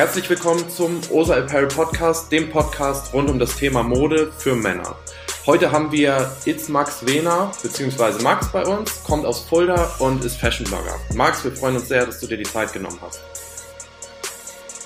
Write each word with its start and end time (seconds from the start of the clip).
Herzlich 0.00 0.30
willkommen 0.30 0.66
zum 0.70 0.98
Osa 1.10 1.36
Apparel 1.36 1.68
Podcast, 1.68 2.32
dem 2.32 2.48
Podcast 2.48 3.12
rund 3.12 3.28
um 3.28 3.38
das 3.38 3.54
Thema 3.56 3.82
Mode 3.82 4.32
für 4.32 4.56
Männer. 4.56 4.96
Heute 5.44 5.72
haben 5.72 5.92
wir 5.92 6.34
It's 6.46 6.70
Max 6.70 7.04
Wehner, 7.04 7.52
beziehungsweise 7.62 8.22
Max 8.22 8.50
bei 8.50 8.64
uns, 8.64 9.04
kommt 9.04 9.26
aus 9.26 9.40
Fulda 9.40 9.94
und 9.98 10.24
ist 10.24 10.36
Fashion 10.38 10.66
Blogger. 10.66 10.94
Max, 11.12 11.44
wir 11.44 11.52
freuen 11.52 11.76
uns 11.76 11.88
sehr, 11.88 12.06
dass 12.06 12.18
du 12.18 12.26
dir 12.26 12.38
die 12.38 12.44
Zeit 12.44 12.72
genommen 12.72 12.98
hast. 13.02 13.20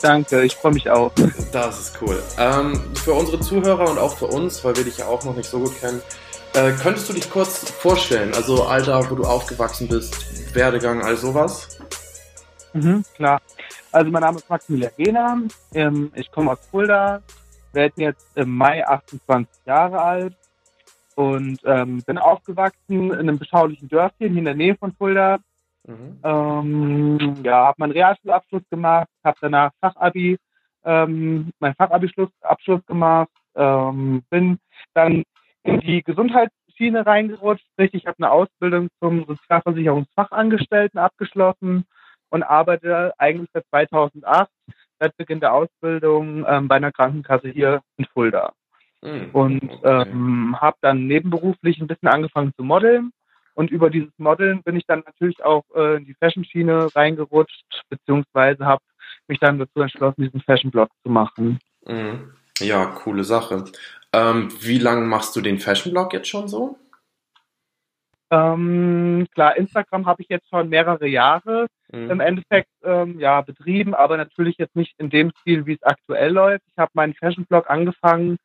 Danke, 0.03 0.43
ich 0.43 0.57
freue 0.57 0.73
mich 0.73 0.91
auch. 0.91 1.13
Das 1.53 1.79
ist 1.79 2.03
cool. 2.03 2.21
Ähm, 2.37 2.81
für 2.97 3.13
unsere 3.13 3.39
Zuhörer 3.39 3.89
und 3.89 3.99
auch 3.99 4.19
für 4.19 4.27
uns, 4.27 4.65
weil 4.65 4.75
wir 4.75 4.83
dich 4.83 4.99
ja 4.99 5.07
auch 5.07 5.23
noch 5.23 5.37
nicht 5.37 5.49
so 5.49 5.61
gut 5.61 5.79
kennen, 5.79 6.03
äh, 6.55 6.73
könntest 6.73 7.09
du 7.09 7.13
dich 7.13 7.31
kurz 7.31 7.71
vorstellen? 7.71 8.35
Also 8.35 8.65
Alter, 8.65 9.09
wo 9.09 9.15
du 9.15 9.23
aufgewachsen 9.23 9.87
bist, 9.87 10.57
Werdegang, 10.57 11.05
all 11.05 11.17
sowas? 11.17 11.69
Mhm, 12.73 13.05
klar. 13.15 13.41
Also 13.95 14.11
mein 14.11 14.23
Name 14.23 14.39
ist 14.39 14.51
Maximilian 14.51 14.91
Gehner. 14.97 15.39
Ähm, 15.73 16.11
ich 16.17 16.29
komme 16.33 16.51
aus 16.51 16.67
Fulda, 16.67 17.23
werde 17.73 18.03
jetzt 18.03 18.37
im 18.37 18.57
Mai 18.57 18.85
28 18.85 19.67
Jahre 19.67 20.03
alt 20.03 20.37
und 21.15 21.61
ähm, 21.65 22.03
bin 22.03 22.19
aufgewachsen 22.19 23.13
in 23.13 23.13
einem 23.13 23.39
beschaulichen 23.39 23.89
Dörfchen 23.89 24.31
hier 24.31 24.39
in 24.39 24.47
der 24.47 24.57
Nähe 24.57 24.75
von 24.75 24.93
Fulda. 24.95 25.39
Mhm. 25.87 26.19
Ähm, 26.25 27.37
ja, 27.45 27.67
habe 27.67 27.77
meinen 27.79 27.93
Realschulabschluss 27.93 28.69
gemacht, 28.69 29.07
habe 29.23 29.39
danach 29.41 29.71
Fachabi, 29.81 30.39
ähm, 30.85 31.53
mein 31.61 31.75
Fachabschluss 31.77 32.31
Abschluss 32.41 32.85
gemacht, 32.87 33.31
ähm, 33.55 34.25
bin 34.29 34.59
dann 34.95 35.23
in 35.63 35.79
die 35.79 36.03
Gesundheitsschiene 36.03 37.07
reingerutscht, 37.07 37.65
sprich 37.71 37.95
ich 37.95 38.07
habe 38.07 38.17
eine 38.19 38.33
Ausbildung 38.33 38.89
zum 38.99 39.25
Sozialversicherungsfachangestellten 39.25 40.99
abgeschlossen 40.99 41.87
und 42.31 42.43
arbeite 42.43 43.15
eigentlich 43.19 43.51
seit 43.53 43.67
2008 43.71 44.51
seit 45.01 45.17
Beginn 45.17 45.41
der 45.41 45.53
Ausbildung 45.53 46.45
ähm, 46.49 46.69
bei 46.69 46.77
einer 46.77 46.93
Krankenkasse 46.93 47.49
hier 47.49 47.83
in 47.97 48.07
Fulda. 48.07 48.53
Mhm. 49.03 49.31
Und 49.33 49.71
ähm, 49.83 50.61
habe 50.61 50.77
dann 50.81 51.07
nebenberuflich 51.07 51.81
ein 51.81 51.87
bisschen 51.87 52.09
angefangen 52.09 52.53
zu 52.57 52.65
modeln 52.65 53.13
und 53.55 53.71
über 53.71 53.89
dieses 53.89 54.13
Modeln 54.19 54.63
bin 54.63 54.77
ich 54.77 54.85
dann 54.87 55.03
natürlich 55.07 55.43
auch 55.45 55.65
äh, 55.75 55.97
in 55.97 56.05
die 56.05 56.15
Fashion-Schiene 56.15 56.89
reingerutscht, 56.95 57.65
beziehungsweise 57.89 58.67
habe 58.67 58.83
mich 59.29 59.39
dann 59.39 59.59
dazu 59.59 59.81
entschlossen, 59.81 60.23
diesen 60.23 60.41
Fashion-Blog 60.41 60.89
zu 61.03 61.11
machen. 61.11 61.59
Mhm. 61.87 62.33
Ja, 62.59 62.87
coole 62.87 63.25
Sache. 63.25 63.65
Ähm, 64.13 64.49
wie 64.61 64.79
lange 64.79 65.07
machst 65.07 65.35
du 65.37 65.41
den 65.41 65.59
Fashion-Blog 65.59 66.13
jetzt 66.13 66.29
schon 66.29 66.49
so? 66.49 66.79
Ähm, 68.35 69.29
klar, 69.33 69.57
Instagram 69.57 70.07
habe 70.07 70.23
ich 70.23 70.29
jetzt 70.29 70.49
schon 70.49 70.69
mehrere 70.69 71.07
Jahre 71.07 71.67
mhm. 71.93 72.11
im 72.11 72.21
Endeffekt 72.21 72.71
ähm, 72.83 73.21
ja, 73.21 73.41
betrieben, 73.43 73.95
aber 73.95 74.17
natürlich 74.17 74.57
jetzt 74.59 74.75
nicht 74.75 74.95
in 74.99 75.09
dem 75.09 75.31
Stil, 75.41 75.67
wie 75.67 75.75
es 75.75 75.83
aktuell 75.83 76.33
läuft. 76.33 76.65
Ich 76.73 76.79
habe 76.79 76.91
meinen 76.95 77.15
Fashion-Blog 77.15 77.71
angefangen 77.71 78.39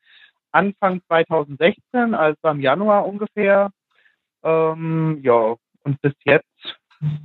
Anfang 0.52 1.02
2016, 1.08 2.14
also 2.14 2.48
im 2.48 2.60
Januar 2.60 3.08
ungefähr. 3.08 3.72
Ähm, 4.44 5.20
ja, 5.24 5.56
und 5.84 6.02
bis 6.02 6.14
jetzt 6.24 6.46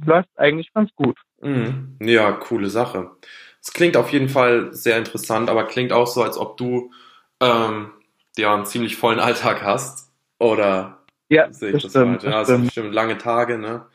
läuft 0.04 0.28
es 0.32 0.38
eigentlich 0.38 0.72
ganz 0.72 0.90
gut. 0.94 1.18
Mhm. 1.40 1.98
Ja, 2.00 2.32
coole 2.32 2.68
Sache. 2.68 3.10
Es 3.60 3.72
klingt 3.72 3.96
auf 3.96 4.10
jeden 4.10 4.28
Fall 4.28 4.72
sehr 4.72 4.96
interessant, 4.96 5.50
aber 5.50 5.64
klingt 5.64 5.92
auch 5.92 6.06
so, 6.06 6.22
als 6.22 6.38
ob 6.38 6.56
du 6.56 6.92
ähm, 7.40 7.90
ja 8.36 8.54
einen 8.54 8.66
ziemlich 8.66 8.96
vollen 8.96 9.20
Alltag 9.20 9.62
hast. 9.62 10.12
Oder 10.38 11.03
ja, 11.28 11.52
sehe 11.52 11.70
ich 11.70 11.82
das, 11.82 11.92
das 11.92 12.02
stimmt, 12.02 12.22
Ja, 12.22 12.38
also 12.38 12.58
bestimmt 12.58 12.94
lange 12.94 13.18
Tage, 13.18 13.58
ne? 13.58 13.86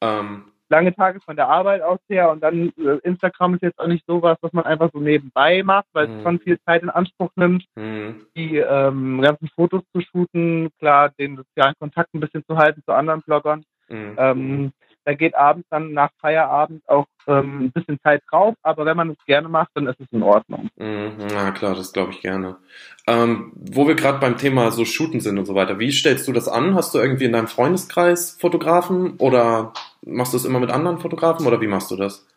Ähm, 0.00 0.44
lange 0.68 0.94
Tage 0.94 1.20
von 1.20 1.36
der 1.36 1.48
Arbeit 1.48 1.82
aus 1.82 1.98
her 2.08 2.30
und 2.30 2.40
dann 2.40 2.72
äh, 2.78 2.98
Instagram 3.02 3.54
ist 3.54 3.62
jetzt 3.62 3.78
auch 3.78 3.86
nicht 3.86 4.04
sowas, 4.06 4.38
was 4.40 4.52
man 4.52 4.64
einfach 4.64 4.90
so 4.92 5.00
nebenbei 5.00 5.62
macht, 5.62 5.86
weil 5.92 6.08
mhm. 6.08 6.16
es 6.16 6.22
schon 6.22 6.40
viel 6.40 6.60
Zeit 6.60 6.82
in 6.82 6.90
Anspruch 6.90 7.30
nimmt, 7.36 7.64
mhm. 7.76 8.26
die 8.36 8.56
ähm, 8.56 9.20
ganzen 9.20 9.48
Fotos 9.48 9.82
zu 9.92 10.00
shooten, 10.00 10.70
klar, 10.78 11.10
den 11.18 11.36
sozialen 11.36 11.74
Kontakt 11.78 12.14
ein 12.14 12.20
bisschen 12.20 12.44
zu 12.44 12.56
halten 12.56 12.82
zu 12.84 12.92
anderen 12.92 13.22
Bloggern. 13.22 13.64
Mhm. 13.88 14.14
Ähm, 14.18 14.72
da 15.08 15.14
geht 15.14 15.34
abends 15.34 15.66
dann 15.70 15.94
nach 15.94 16.10
Feierabend 16.20 16.86
auch 16.86 17.06
ähm, 17.26 17.62
ein 17.62 17.72
bisschen 17.72 17.98
Zeit 18.02 18.22
drauf, 18.30 18.54
aber 18.62 18.84
wenn 18.84 18.98
man 18.98 19.08
es 19.08 19.16
gerne 19.24 19.48
macht, 19.48 19.70
dann 19.72 19.86
ist 19.86 19.98
es 19.98 20.06
in 20.12 20.22
Ordnung. 20.22 20.68
Mhm, 20.76 21.28
na 21.32 21.50
klar, 21.52 21.74
das 21.74 21.94
glaube 21.94 22.12
ich 22.12 22.20
gerne. 22.20 22.58
Ähm, 23.06 23.52
wo 23.54 23.88
wir 23.88 23.94
gerade 23.94 24.18
beim 24.18 24.36
Thema 24.36 24.70
so 24.70 24.84
Shooten 24.84 25.20
sind 25.20 25.38
und 25.38 25.46
so 25.46 25.54
weiter, 25.54 25.78
wie 25.78 25.92
stellst 25.92 26.28
du 26.28 26.34
das 26.34 26.46
an? 26.46 26.74
Hast 26.74 26.94
du 26.94 26.98
irgendwie 26.98 27.24
in 27.24 27.32
deinem 27.32 27.46
Freundeskreis 27.46 28.36
Fotografen 28.38 29.16
oder 29.16 29.72
machst 30.02 30.34
du 30.34 30.36
es 30.36 30.44
immer 30.44 30.60
mit 30.60 30.70
anderen 30.70 30.98
Fotografen 30.98 31.46
oder 31.46 31.62
wie 31.62 31.68
machst 31.68 31.90
du 31.90 31.96
das? 31.96 32.28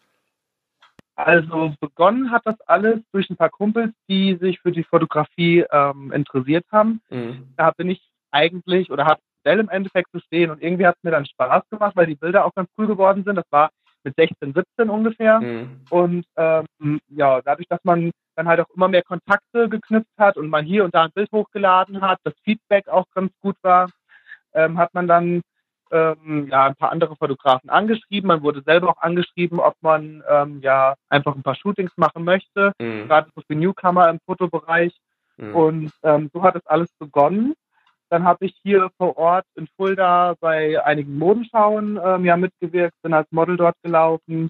Also 1.15 1.73
begonnen 1.81 2.31
hat 2.31 2.43
das 2.45 2.61
alles 2.67 3.01
durch 3.11 3.29
ein 3.29 3.35
paar 3.35 3.49
Kumpels, 3.49 3.91
die 4.07 4.37
sich 4.37 4.61
für 4.61 4.71
die 4.71 4.85
Fotografie 4.85 5.65
ähm, 5.69 6.13
interessiert 6.13 6.65
haben. 6.71 7.01
Mhm. 7.09 7.49
Da 7.57 7.71
bin 7.71 7.89
ich 7.89 8.01
eigentlich 8.31 8.91
oder 8.91 9.03
habe 9.03 9.19
Modell 9.43 9.59
im 9.59 9.69
Endeffekt 9.69 10.11
zu 10.11 10.19
stehen. 10.19 10.51
Und 10.51 10.61
irgendwie 10.61 10.85
hat 10.85 10.95
es 10.97 11.03
mir 11.03 11.11
dann 11.11 11.25
Spaß 11.25 11.63
gemacht, 11.69 11.95
weil 11.95 12.07
die 12.07 12.15
Bilder 12.15 12.45
auch 12.45 12.53
ganz 12.53 12.69
cool 12.77 12.87
geworden 12.87 13.23
sind. 13.23 13.35
Das 13.35 13.45
war 13.49 13.69
mit 14.03 14.15
16, 14.15 14.53
17 14.53 14.89
ungefähr. 14.89 15.39
Mhm. 15.39 15.81
Und 15.89 16.25
ähm, 16.35 16.99
ja, 17.09 17.41
dadurch, 17.41 17.67
dass 17.67 17.83
man 17.83 18.11
dann 18.35 18.47
halt 18.47 18.61
auch 18.61 18.69
immer 18.75 18.87
mehr 18.87 19.03
Kontakte 19.03 19.69
geknüpft 19.69 20.17
hat 20.17 20.37
und 20.37 20.49
man 20.49 20.65
hier 20.65 20.83
und 20.83 20.95
da 20.95 21.03
ein 21.03 21.11
Bild 21.11 21.31
hochgeladen 21.31 22.01
hat, 22.01 22.19
das 22.23 22.33
Feedback 22.43 22.87
auch 22.87 23.05
ganz 23.13 23.31
gut 23.41 23.55
war, 23.61 23.89
ähm, 24.53 24.77
hat 24.77 24.93
man 24.93 25.07
dann 25.07 25.41
ähm, 25.91 26.47
ja 26.49 26.65
ein 26.65 26.75
paar 26.75 26.91
andere 26.91 27.15
Fotografen 27.15 27.69
angeschrieben. 27.69 28.27
Man 28.27 28.41
wurde 28.41 28.63
selber 28.65 28.89
auch 28.89 29.01
angeschrieben, 29.01 29.59
ob 29.59 29.75
man 29.81 30.23
ähm, 30.27 30.61
ja 30.61 30.95
einfach 31.09 31.35
ein 31.35 31.43
paar 31.43 31.55
Shootings 31.55 31.91
machen 31.97 32.23
möchte, 32.23 32.71
mhm. 32.79 33.07
gerade 33.07 33.29
so 33.35 33.41
für 33.45 33.55
Newcomer 33.55 34.09
im 34.09 34.19
Fotobereich. 34.25 34.97
Mhm. 35.37 35.55
Und 35.55 35.91
ähm, 36.03 36.29
so 36.33 36.43
hat 36.43 36.55
es 36.55 36.65
alles 36.65 36.91
begonnen. 36.97 37.53
Dann 38.11 38.25
habe 38.25 38.45
ich 38.45 38.53
hier 38.61 38.89
vor 38.97 39.15
Ort 39.15 39.45
in 39.55 39.67
Fulda 39.77 40.35
bei 40.41 40.83
einigen 40.83 41.17
Modenschauen 41.17 41.97
ähm, 42.03 42.25
ja 42.25 42.35
mitgewirkt, 42.35 43.01
bin 43.01 43.13
als 43.13 43.31
Model 43.31 43.55
dort 43.55 43.77
gelaufen. 43.83 44.49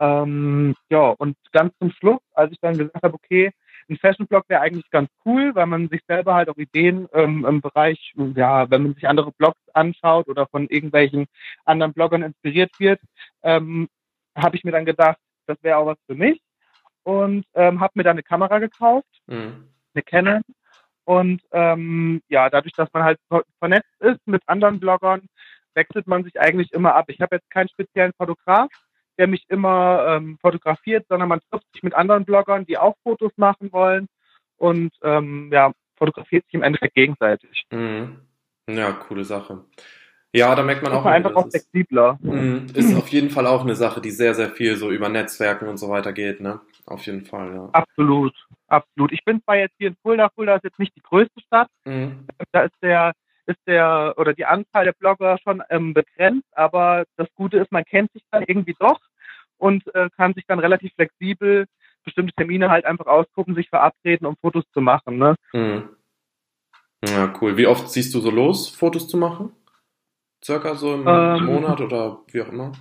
Ähm, 0.00 0.74
ja, 0.90 1.14
und 1.16 1.36
ganz 1.52 1.72
zum 1.78 1.92
Schluss, 1.92 2.20
als 2.34 2.50
ich 2.50 2.58
dann 2.60 2.76
gesagt 2.76 3.04
habe, 3.04 3.14
okay, 3.14 3.52
ein 3.88 3.98
Fashion-Blog 3.98 4.48
wäre 4.48 4.62
eigentlich 4.62 4.90
ganz 4.90 5.08
cool, 5.24 5.54
weil 5.54 5.66
man 5.66 5.88
sich 5.88 6.00
selber 6.08 6.34
halt 6.34 6.48
auch 6.48 6.56
Ideen 6.56 7.08
ähm, 7.12 7.46
im 7.46 7.60
Bereich, 7.60 8.14
ja, 8.34 8.68
wenn 8.68 8.82
man 8.82 8.94
sich 8.94 9.06
andere 9.06 9.30
Blogs 9.30 9.60
anschaut 9.74 10.26
oder 10.26 10.48
von 10.48 10.66
irgendwelchen 10.66 11.26
anderen 11.64 11.92
Bloggern 11.92 12.24
inspiriert 12.24 12.72
wird, 12.80 13.00
ähm, 13.44 13.88
habe 14.36 14.56
ich 14.56 14.64
mir 14.64 14.72
dann 14.72 14.84
gedacht, 14.84 15.18
das 15.46 15.56
wäre 15.62 15.78
auch 15.78 15.86
was 15.86 15.98
für 16.06 16.16
mich 16.16 16.40
und 17.04 17.46
ähm, 17.54 17.78
habe 17.78 17.92
mir 17.94 18.02
dann 18.02 18.16
eine 18.16 18.24
Kamera 18.24 18.58
gekauft, 18.58 19.06
mhm. 19.28 19.68
eine 19.94 20.02
Canon 20.02 20.42
und 21.08 21.40
ähm, 21.52 22.20
ja, 22.28 22.50
dadurch, 22.50 22.74
dass 22.74 22.92
man 22.92 23.02
halt 23.02 23.18
vernetzt 23.58 23.88
ist 24.00 24.20
mit 24.26 24.42
anderen 24.46 24.78
Bloggern, 24.78 25.22
wechselt 25.72 26.06
man 26.06 26.22
sich 26.22 26.38
eigentlich 26.38 26.70
immer 26.74 26.94
ab. 26.94 27.06
Ich 27.08 27.22
habe 27.22 27.36
jetzt 27.36 27.48
keinen 27.48 27.70
speziellen 27.70 28.12
Fotograf, 28.18 28.68
der 29.16 29.26
mich 29.26 29.46
immer 29.48 30.04
ähm, 30.06 30.36
fotografiert, 30.42 31.06
sondern 31.08 31.30
man 31.30 31.40
trifft 31.50 31.64
sich 31.72 31.82
mit 31.82 31.94
anderen 31.94 32.26
Bloggern, 32.26 32.66
die 32.66 32.76
auch 32.76 32.94
Fotos 33.02 33.32
machen 33.36 33.72
wollen 33.72 34.06
und 34.58 34.92
ähm, 35.02 35.48
ja, 35.50 35.72
fotografiert 35.96 36.44
sich 36.44 36.52
im 36.52 36.62
Endeffekt 36.62 36.94
gegenseitig. 36.94 37.64
Mhm. 37.70 38.18
Ja, 38.68 38.92
coole 38.92 39.24
Sache. 39.24 39.64
Ja, 40.34 40.54
da 40.54 40.62
merkt 40.62 40.82
man 40.82 40.92
auch. 40.92 41.04
Man 41.04 41.14
einfach 41.14 41.36
auch 41.36 41.48
flexibler. 41.48 42.18
Ist, 42.20 42.30
mhm. 42.30 42.66
ist 42.74 42.94
auf 42.94 43.08
jeden 43.08 43.30
Fall 43.30 43.46
auch 43.46 43.62
eine 43.62 43.76
Sache, 43.76 44.02
die 44.02 44.10
sehr, 44.10 44.34
sehr 44.34 44.50
viel 44.50 44.76
so 44.76 44.90
über 44.90 45.08
Netzwerken 45.08 45.68
und 45.68 45.78
so 45.78 45.88
weiter 45.88 46.12
geht, 46.12 46.40
ne? 46.40 46.60
Auf 46.88 47.04
jeden 47.04 47.26
Fall, 47.26 47.54
ja. 47.54 47.68
Absolut, 47.72 48.34
absolut. 48.66 49.12
Ich 49.12 49.22
bin 49.24 49.42
zwar 49.42 49.56
jetzt 49.56 49.74
hier 49.78 49.88
in 49.88 49.96
Fulda, 50.02 50.30
Fulda 50.34 50.56
ist 50.56 50.64
jetzt 50.64 50.78
nicht 50.78 50.96
die 50.96 51.02
größte 51.02 51.40
Stadt. 51.42 51.68
Mhm. 51.84 52.26
Da 52.50 52.62
ist 52.62 52.74
der, 52.80 53.12
ist 53.44 53.58
der, 53.66 54.14
oder 54.16 54.32
die 54.32 54.46
Anzahl 54.46 54.86
der 54.86 54.94
Blogger 54.94 55.36
schon 55.42 55.62
ähm, 55.68 55.92
begrenzt, 55.92 56.48
aber 56.52 57.04
das 57.16 57.28
Gute 57.34 57.58
ist, 57.58 57.70
man 57.72 57.84
kennt 57.84 58.10
sich 58.12 58.22
dann 58.30 58.42
irgendwie 58.46 58.74
doch 58.78 59.00
und 59.58 59.94
äh, 59.94 60.08
kann 60.16 60.32
sich 60.32 60.44
dann 60.46 60.60
relativ 60.60 60.94
flexibel 60.94 61.66
bestimmte 62.04 62.32
Termine 62.34 62.70
halt 62.70 62.86
einfach 62.86 63.06
ausgucken, 63.06 63.54
sich 63.54 63.68
verabreden, 63.68 64.26
um 64.26 64.36
Fotos 64.36 64.64
zu 64.72 64.80
machen, 64.80 65.18
ne? 65.18 65.36
Mhm. 65.52 65.90
Ja, 67.06 67.34
cool. 67.40 67.58
Wie 67.58 67.66
oft 67.66 67.90
siehst 67.90 68.14
du 68.14 68.20
so 68.20 68.30
los, 68.30 68.70
Fotos 68.70 69.08
zu 69.08 69.18
machen? 69.18 69.52
Circa 70.42 70.74
so 70.74 70.94
im 70.94 71.06
ähm, 71.06 71.44
Monat 71.44 71.82
oder 71.82 72.22
wie 72.28 72.40
auch 72.40 72.48
immer? 72.48 72.72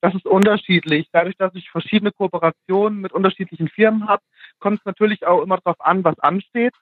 Das 0.00 0.14
ist 0.14 0.26
unterschiedlich. 0.26 1.08
Dadurch, 1.12 1.36
dass 1.36 1.54
ich 1.54 1.70
verschiedene 1.70 2.12
Kooperationen 2.12 3.00
mit 3.00 3.12
unterschiedlichen 3.12 3.68
Firmen 3.68 4.08
habe, 4.08 4.22
kommt 4.58 4.80
es 4.80 4.84
natürlich 4.84 5.26
auch 5.26 5.42
immer 5.42 5.58
darauf 5.58 5.80
an, 5.80 6.04
was 6.04 6.18
ansteht, 6.18 6.74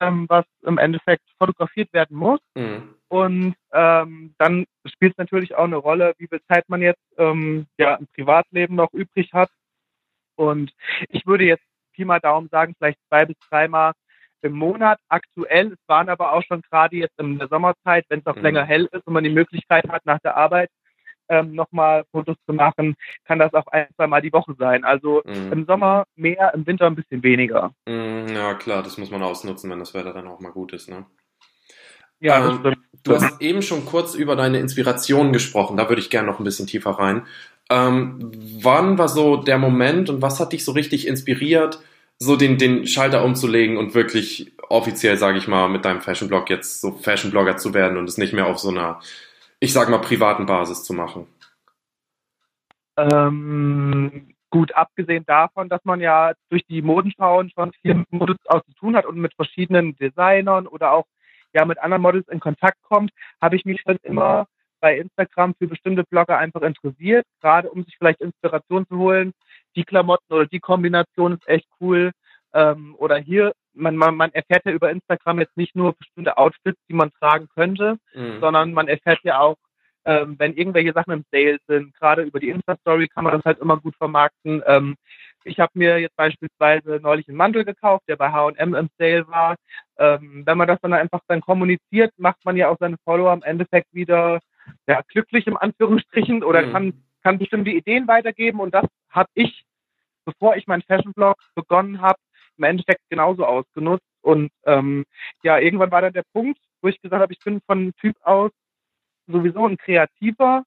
ähm, 0.00 0.26
was 0.28 0.44
im 0.62 0.78
Endeffekt 0.78 1.24
fotografiert 1.38 1.92
werden 1.92 2.16
muss. 2.16 2.40
Mhm. 2.54 2.94
Und 3.08 3.54
ähm, 3.72 4.34
dann 4.38 4.66
spielt 4.86 5.12
es 5.12 5.18
natürlich 5.18 5.54
auch 5.54 5.64
eine 5.64 5.76
Rolle, 5.76 6.14
wie 6.18 6.28
viel 6.28 6.40
Zeit 6.48 6.68
man 6.68 6.82
jetzt 6.82 7.02
ähm, 7.18 7.66
ja, 7.78 7.94
im 7.94 8.06
Privatleben 8.08 8.76
noch 8.76 8.92
übrig 8.92 9.32
hat. 9.32 9.50
Und 10.36 10.72
ich 11.08 11.26
würde 11.26 11.44
jetzt 11.44 11.64
Pi 11.92 12.04
mal 12.04 12.20
Daumen 12.20 12.48
sagen, 12.48 12.74
vielleicht 12.76 12.98
zwei 13.08 13.24
bis 13.24 13.36
dreimal 13.48 13.92
im 14.42 14.52
Monat 14.52 14.98
aktuell. 15.08 15.72
Es 15.72 15.88
waren 15.88 16.08
aber 16.08 16.32
auch 16.32 16.42
schon 16.42 16.62
gerade 16.62 16.96
jetzt 16.96 17.18
in 17.18 17.38
der 17.38 17.48
Sommerzeit, 17.48 18.04
wenn 18.08 18.20
es 18.20 18.26
auch 18.26 18.36
mhm. 18.36 18.42
länger 18.42 18.64
hell 18.64 18.88
ist 18.92 19.06
und 19.06 19.12
man 19.12 19.24
die 19.24 19.30
Möglichkeit 19.30 19.88
hat, 19.88 20.04
nach 20.04 20.20
der 20.20 20.36
Arbeit 20.36 20.70
ähm, 21.28 21.54
nochmal 21.54 22.04
Fotos 22.12 22.36
zu 22.46 22.52
machen, 22.52 22.96
kann 23.24 23.38
das 23.38 23.52
auch 23.54 23.66
ein, 23.68 23.86
zwei 23.96 24.06
Mal 24.06 24.22
die 24.22 24.32
Woche 24.32 24.54
sein. 24.58 24.84
Also 24.84 25.22
mhm. 25.24 25.52
im 25.52 25.66
Sommer 25.66 26.06
mehr, 26.16 26.52
im 26.54 26.66
Winter 26.66 26.86
ein 26.86 26.94
bisschen 26.94 27.22
weniger. 27.22 27.72
Mhm, 27.86 28.28
ja, 28.34 28.54
klar, 28.54 28.82
das 28.82 28.98
muss 28.98 29.10
man 29.10 29.22
ausnutzen, 29.22 29.70
wenn 29.70 29.78
das 29.78 29.94
Wetter 29.94 30.12
dann 30.12 30.28
auch 30.28 30.40
mal 30.40 30.52
gut 30.52 30.72
ist, 30.72 30.88
ne? 30.88 31.06
Ja, 32.18 32.48
ähm, 32.48 32.74
du 33.02 33.14
hast 33.14 33.42
eben 33.42 33.60
schon 33.60 33.84
kurz 33.84 34.14
über 34.14 34.36
deine 34.36 34.58
Inspirationen 34.58 35.32
gesprochen, 35.32 35.76
da 35.76 35.88
würde 35.88 36.00
ich 36.00 36.08
gerne 36.08 36.26
noch 36.26 36.38
ein 36.38 36.44
bisschen 36.44 36.66
tiefer 36.66 36.92
rein. 36.92 37.26
Ähm, 37.68 38.30
wann 38.62 38.96
war 38.96 39.08
so 39.08 39.36
der 39.36 39.58
Moment 39.58 40.08
und 40.08 40.22
was 40.22 40.40
hat 40.40 40.52
dich 40.52 40.64
so 40.64 40.72
richtig 40.72 41.06
inspiriert, 41.06 41.80
so 42.18 42.36
den, 42.36 42.58
den 42.58 42.86
Schalter 42.86 43.24
umzulegen 43.24 43.76
und 43.76 43.94
wirklich 43.94 44.52
offiziell, 44.68 45.16
sage 45.16 45.38
ich 45.38 45.48
mal, 45.48 45.68
mit 45.68 45.84
deinem 45.84 46.00
Fashion-Blog 46.00 46.48
jetzt 46.48 46.80
so 46.80 46.92
Fashion-Blogger 46.92 47.56
zu 47.56 47.74
werden 47.74 47.98
und 47.98 48.08
es 48.08 48.18
nicht 48.18 48.32
mehr 48.32 48.46
auf 48.46 48.58
so 48.58 48.70
einer, 48.70 49.00
ich 49.66 49.72
sag 49.72 49.88
mal, 49.88 49.98
privaten 49.98 50.46
Basis 50.46 50.84
zu 50.84 50.94
machen? 50.94 51.26
Ähm, 52.96 54.32
gut, 54.48 54.72
abgesehen 54.72 55.26
davon, 55.26 55.68
dass 55.68 55.84
man 55.84 56.00
ja 56.00 56.34
durch 56.50 56.64
die 56.66 56.82
Modenschauen 56.82 57.50
schon 57.50 57.72
viel 57.72 57.94
mit 57.94 58.12
Models 58.12 58.38
auch 58.46 58.62
zu 58.62 58.72
tun 58.74 58.94
hat 58.94 59.06
und 59.06 59.18
mit 59.18 59.34
verschiedenen 59.34 59.96
Designern 59.96 60.68
oder 60.68 60.92
auch 60.92 61.06
ja 61.52 61.64
mit 61.64 61.78
anderen 61.78 62.02
Models 62.02 62.28
in 62.28 62.38
Kontakt 62.38 62.80
kommt, 62.82 63.10
habe 63.42 63.56
ich 63.56 63.64
mich 63.64 63.80
schon 63.80 63.96
immer 64.04 64.46
bei 64.78 64.98
Instagram 64.98 65.56
für 65.56 65.66
bestimmte 65.66 66.04
Blogger 66.04 66.38
einfach 66.38 66.62
interessiert, 66.62 67.26
gerade 67.40 67.68
um 67.68 67.82
sich 67.82 67.96
vielleicht 67.98 68.20
Inspiration 68.20 68.86
zu 68.86 68.96
holen. 68.98 69.32
Die 69.74 69.82
Klamotten 69.82 70.32
oder 70.32 70.46
die 70.46 70.60
Kombination 70.60 71.32
ist 71.32 71.48
echt 71.48 71.66
cool. 71.80 72.12
Ähm, 72.54 72.94
oder 72.98 73.16
hier, 73.16 73.52
man, 73.76 73.96
man, 73.96 74.16
man 74.16 74.32
erfährt 74.32 74.64
ja 74.64 74.72
über 74.72 74.90
Instagram 74.90 75.40
jetzt 75.40 75.56
nicht 75.56 75.76
nur 75.76 75.94
bestimmte 75.94 76.36
Outfits, 76.36 76.80
die 76.88 76.94
man 76.94 77.12
tragen 77.12 77.48
könnte, 77.54 77.98
mhm. 78.14 78.40
sondern 78.40 78.72
man 78.72 78.88
erfährt 78.88 79.20
ja 79.22 79.38
auch, 79.38 79.56
ähm, 80.04 80.36
wenn 80.38 80.54
irgendwelche 80.54 80.92
Sachen 80.92 81.12
im 81.12 81.24
Sale 81.30 81.58
sind. 81.66 81.94
Gerade 81.94 82.22
über 82.22 82.40
die 82.40 82.50
Insta-Story 82.50 83.08
kann 83.08 83.24
man 83.24 83.34
das 83.34 83.44
halt 83.44 83.58
immer 83.58 83.76
gut 83.76 83.96
vermarkten. 83.96 84.62
Ähm, 84.66 84.96
ich 85.44 85.60
habe 85.60 85.72
mir 85.74 85.98
jetzt 85.98 86.16
beispielsweise 86.16 86.98
neulich 87.02 87.28
einen 87.28 87.36
Mantel 87.36 87.64
gekauft, 87.64 88.04
der 88.08 88.16
bei 88.16 88.30
H&M 88.30 88.74
im 88.74 88.88
Sale 88.98 89.28
war. 89.28 89.56
Ähm, 89.98 90.42
wenn 90.44 90.58
man 90.58 90.68
das 90.68 90.80
dann 90.80 90.92
einfach 90.92 91.20
dann 91.28 91.40
kommuniziert, 91.40 92.12
macht 92.16 92.44
man 92.44 92.56
ja 92.56 92.68
auch 92.68 92.76
seine 92.78 92.96
Follower 93.04 93.32
im 93.32 93.42
Endeffekt 93.42 93.92
wieder 93.92 94.40
ja, 94.86 95.02
glücklich 95.08 95.46
im 95.46 95.56
Anführungsstrichen 95.56 96.42
oder 96.42 96.62
mhm. 96.62 96.72
kann, 96.72 97.04
kann 97.22 97.38
bestimmte 97.38 97.70
Ideen 97.70 98.08
weitergeben 98.08 98.60
und 98.60 98.74
das 98.74 98.86
habe 99.10 99.28
ich, 99.34 99.64
bevor 100.24 100.56
ich 100.56 100.66
meinen 100.66 100.82
Fashion-Blog 100.82 101.36
begonnen 101.54 102.00
habe, 102.00 102.18
im 102.58 102.64
Endeffekt 102.64 103.02
genauso 103.10 103.44
ausgenutzt 103.44 104.06
und 104.22 104.50
ähm, 104.64 105.04
ja, 105.42 105.58
irgendwann 105.58 105.90
war 105.90 106.02
dann 106.02 106.12
der 106.12 106.24
Punkt, 106.32 106.58
wo 106.82 106.88
ich 106.88 107.00
gesagt 107.00 107.22
habe, 107.22 107.32
ich 107.32 107.38
bin 107.44 107.60
von 107.66 107.92
Typ 108.00 108.16
aus 108.22 108.50
sowieso 109.28 109.66
ein 109.66 109.76
Kreativer, 109.76 110.64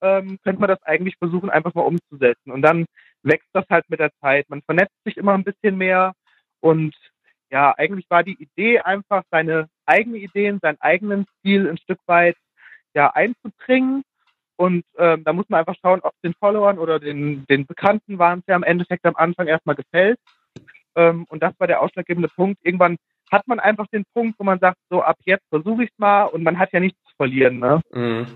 ähm, 0.00 0.38
könnte 0.42 0.60
man 0.60 0.68
das 0.68 0.82
eigentlich 0.82 1.16
versuchen, 1.18 1.50
einfach 1.50 1.74
mal 1.74 1.82
umzusetzen. 1.82 2.50
Und 2.50 2.62
dann 2.62 2.86
wächst 3.22 3.48
das 3.52 3.64
halt 3.70 3.88
mit 3.88 4.00
der 4.00 4.12
Zeit. 4.20 4.48
Man 4.50 4.62
vernetzt 4.62 4.96
sich 5.04 5.16
immer 5.16 5.34
ein 5.34 5.44
bisschen 5.44 5.76
mehr 5.76 6.14
und 6.60 6.94
ja, 7.50 7.74
eigentlich 7.76 8.08
war 8.08 8.24
die 8.24 8.42
Idee 8.42 8.80
einfach, 8.80 9.24
seine 9.30 9.68
eigenen 9.84 10.20
Ideen, 10.20 10.58
seinen 10.62 10.80
eigenen 10.80 11.26
Stil 11.38 11.68
ein 11.68 11.76
Stück 11.76 12.00
weit 12.06 12.36
ja 12.94 13.10
einzubringen. 13.10 14.04
Und 14.56 14.84
ähm, 14.96 15.22
da 15.24 15.32
muss 15.34 15.48
man 15.50 15.60
einfach 15.60 15.76
schauen, 15.82 16.00
ob 16.02 16.14
den 16.24 16.34
Followern 16.34 16.78
oder 16.78 16.98
den, 16.98 17.44
den 17.46 17.66
Bekannten 17.66 18.18
waren 18.18 18.38
es 18.38 18.46
ja 18.46 18.56
im 18.56 18.62
Endeffekt 18.62 19.04
am 19.04 19.16
Anfang 19.16 19.48
erstmal 19.48 19.76
gefällt. 19.76 20.18
Ähm, 20.96 21.24
und 21.28 21.42
das 21.42 21.54
war 21.58 21.66
der 21.66 21.80
ausschlaggebende 21.80 22.28
Punkt. 22.28 22.58
Irgendwann 22.62 22.96
hat 23.30 23.48
man 23.48 23.60
einfach 23.60 23.86
den 23.88 24.04
Punkt, 24.14 24.38
wo 24.38 24.44
man 24.44 24.58
sagt, 24.58 24.78
so 24.90 25.02
ab 25.02 25.16
jetzt 25.24 25.44
versuche 25.48 25.84
ich 25.84 25.90
es 25.90 25.98
mal 25.98 26.24
und 26.24 26.42
man 26.42 26.58
hat 26.58 26.72
ja 26.72 26.80
nichts 26.80 26.98
zu 27.08 27.16
verlieren. 27.16 27.58
Ne? 27.58 27.80
Mhm. 27.92 28.26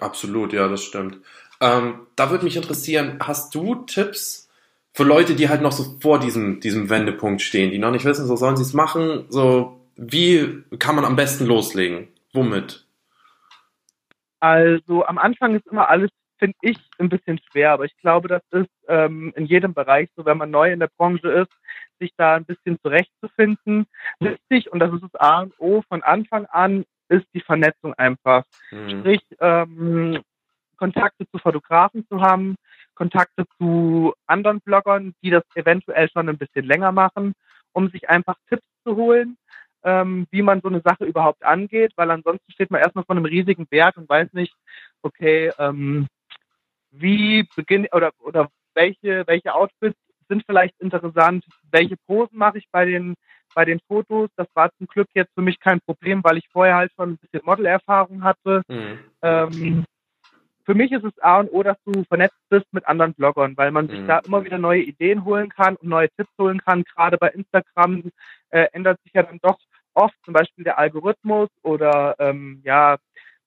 Absolut, 0.00 0.52
ja, 0.52 0.68
das 0.68 0.82
stimmt. 0.82 1.18
Ähm, 1.60 2.06
da 2.16 2.30
würde 2.30 2.44
mich 2.44 2.56
interessieren, 2.56 3.18
hast 3.20 3.54
du 3.54 3.76
Tipps 3.86 4.50
für 4.92 5.04
Leute, 5.04 5.34
die 5.34 5.48
halt 5.48 5.62
noch 5.62 5.72
so 5.72 5.98
vor 6.00 6.18
diesem, 6.18 6.60
diesem 6.60 6.90
Wendepunkt 6.90 7.42
stehen, 7.42 7.70
die 7.70 7.78
noch 7.78 7.90
nicht 7.90 8.04
wissen, 8.04 8.26
so 8.26 8.36
sollen 8.36 8.56
sie 8.56 8.62
es 8.62 8.72
machen, 8.74 9.26
so 9.28 9.80
wie 9.96 10.64
kann 10.78 10.96
man 10.96 11.04
am 11.04 11.16
besten 11.16 11.46
loslegen? 11.46 12.08
Womit? 12.32 12.86
Also 14.40 15.04
am 15.06 15.18
Anfang 15.18 15.54
ist 15.54 15.66
immer 15.66 15.88
alles, 15.88 16.10
finde 16.38 16.56
ich, 16.62 16.78
ein 16.98 17.08
bisschen 17.08 17.40
schwer, 17.50 17.72
aber 17.72 17.84
ich 17.84 17.96
glaube, 17.98 18.28
das 18.28 18.42
ist 18.50 18.70
ähm, 18.88 19.32
in 19.36 19.46
jedem 19.46 19.74
Bereich 19.74 20.08
so, 20.16 20.24
wenn 20.24 20.38
man 20.38 20.50
neu 20.50 20.72
in 20.72 20.80
der 20.80 20.90
Branche 20.96 21.28
ist, 21.28 21.52
sich 21.98 22.12
da 22.16 22.34
ein 22.34 22.44
bisschen 22.44 22.78
zurechtzufinden. 22.82 23.86
Wichtig, 24.20 24.72
und 24.72 24.80
das 24.80 24.92
ist 24.92 25.02
das 25.02 25.14
A 25.14 25.40
und 25.40 25.54
O 25.58 25.82
von 25.88 26.02
Anfang 26.02 26.46
an, 26.46 26.84
ist 27.08 27.26
die 27.34 27.40
Vernetzung 27.40 27.94
einfach. 27.94 28.44
Mhm. 28.70 28.90
Sprich, 28.90 29.22
ähm, 29.40 30.22
Kontakte 30.76 31.26
zu 31.30 31.38
Fotografen 31.38 32.06
zu 32.08 32.20
haben, 32.20 32.56
Kontakte 32.94 33.44
zu 33.58 34.14
anderen 34.26 34.60
Bloggern, 34.60 35.14
die 35.22 35.30
das 35.30 35.44
eventuell 35.54 36.08
schon 36.10 36.28
ein 36.28 36.38
bisschen 36.38 36.64
länger 36.64 36.92
machen, 36.92 37.34
um 37.72 37.90
sich 37.90 38.08
einfach 38.08 38.36
Tipps 38.48 38.66
zu 38.84 38.96
holen, 38.96 39.36
ähm, 39.84 40.26
wie 40.30 40.42
man 40.42 40.60
so 40.60 40.68
eine 40.68 40.80
Sache 40.80 41.04
überhaupt 41.04 41.44
angeht, 41.44 41.92
weil 41.96 42.10
ansonsten 42.10 42.50
steht 42.52 42.70
man 42.70 42.80
erstmal 42.80 43.04
vor 43.04 43.16
einem 43.16 43.24
riesigen 43.24 43.66
Berg 43.66 43.96
und 43.96 44.08
weiß 44.08 44.32
nicht, 44.32 44.54
okay, 45.02 45.52
ähm, 45.58 46.08
wie 46.98 47.48
beginne 47.54 47.88
oder 47.92 48.10
oder 48.20 48.48
welche 48.74 49.26
welche 49.26 49.54
Outfits 49.54 49.98
sind 50.28 50.44
vielleicht 50.44 50.74
interessant, 50.80 51.44
welche 51.70 51.96
Posen 52.06 52.38
mache 52.38 52.58
ich 52.58 52.66
bei 52.72 52.84
den 52.84 53.14
bei 53.54 53.64
den 53.64 53.80
Fotos. 53.86 54.28
Das 54.36 54.48
war 54.54 54.70
zum 54.76 54.86
Glück 54.86 55.08
jetzt 55.14 55.32
für 55.34 55.42
mich 55.42 55.60
kein 55.60 55.80
Problem, 55.80 56.22
weil 56.24 56.36
ich 56.36 56.48
vorher 56.52 56.76
halt 56.76 56.92
schon 56.94 57.12
ein 57.12 57.18
bisschen 57.18 57.44
Modelerfahrung 57.44 58.22
hatte. 58.22 58.62
Mhm. 58.68 58.98
Ähm, 59.22 59.84
für 60.64 60.74
mich 60.74 60.90
ist 60.90 61.04
es 61.04 61.16
A 61.20 61.38
und 61.40 61.48
O, 61.52 61.62
dass 61.62 61.76
du 61.84 62.04
vernetzt 62.04 62.36
bist 62.48 62.66
mit 62.72 62.86
anderen 62.86 63.14
Bloggern, 63.14 63.56
weil 63.56 63.70
man 63.70 63.88
sich 63.88 64.00
mhm. 64.00 64.08
da 64.08 64.18
immer 64.18 64.44
wieder 64.44 64.58
neue 64.58 64.82
Ideen 64.82 65.24
holen 65.24 65.48
kann 65.48 65.76
und 65.76 65.88
neue 65.88 66.10
Tipps 66.10 66.32
holen 66.38 66.60
kann. 66.60 66.82
Gerade 66.82 67.18
bei 67.18 67.28
Instagram 67.28 68.10
äh, 68.50 68.66
ändert 68.72 69.00
sich 69.04 69.12
ja 69.14 69.22
dann 69.22 69.38
doch 69.40 69.58
oft 69.94 70.14
zum 70.24 70.34
Beispiel 70.34 70.64
der 70.64 70.78
Algorithmus 70.78 71.48
oder 71.62 72.16
ähm, 72.18 72.60
ja, 72.64 72.96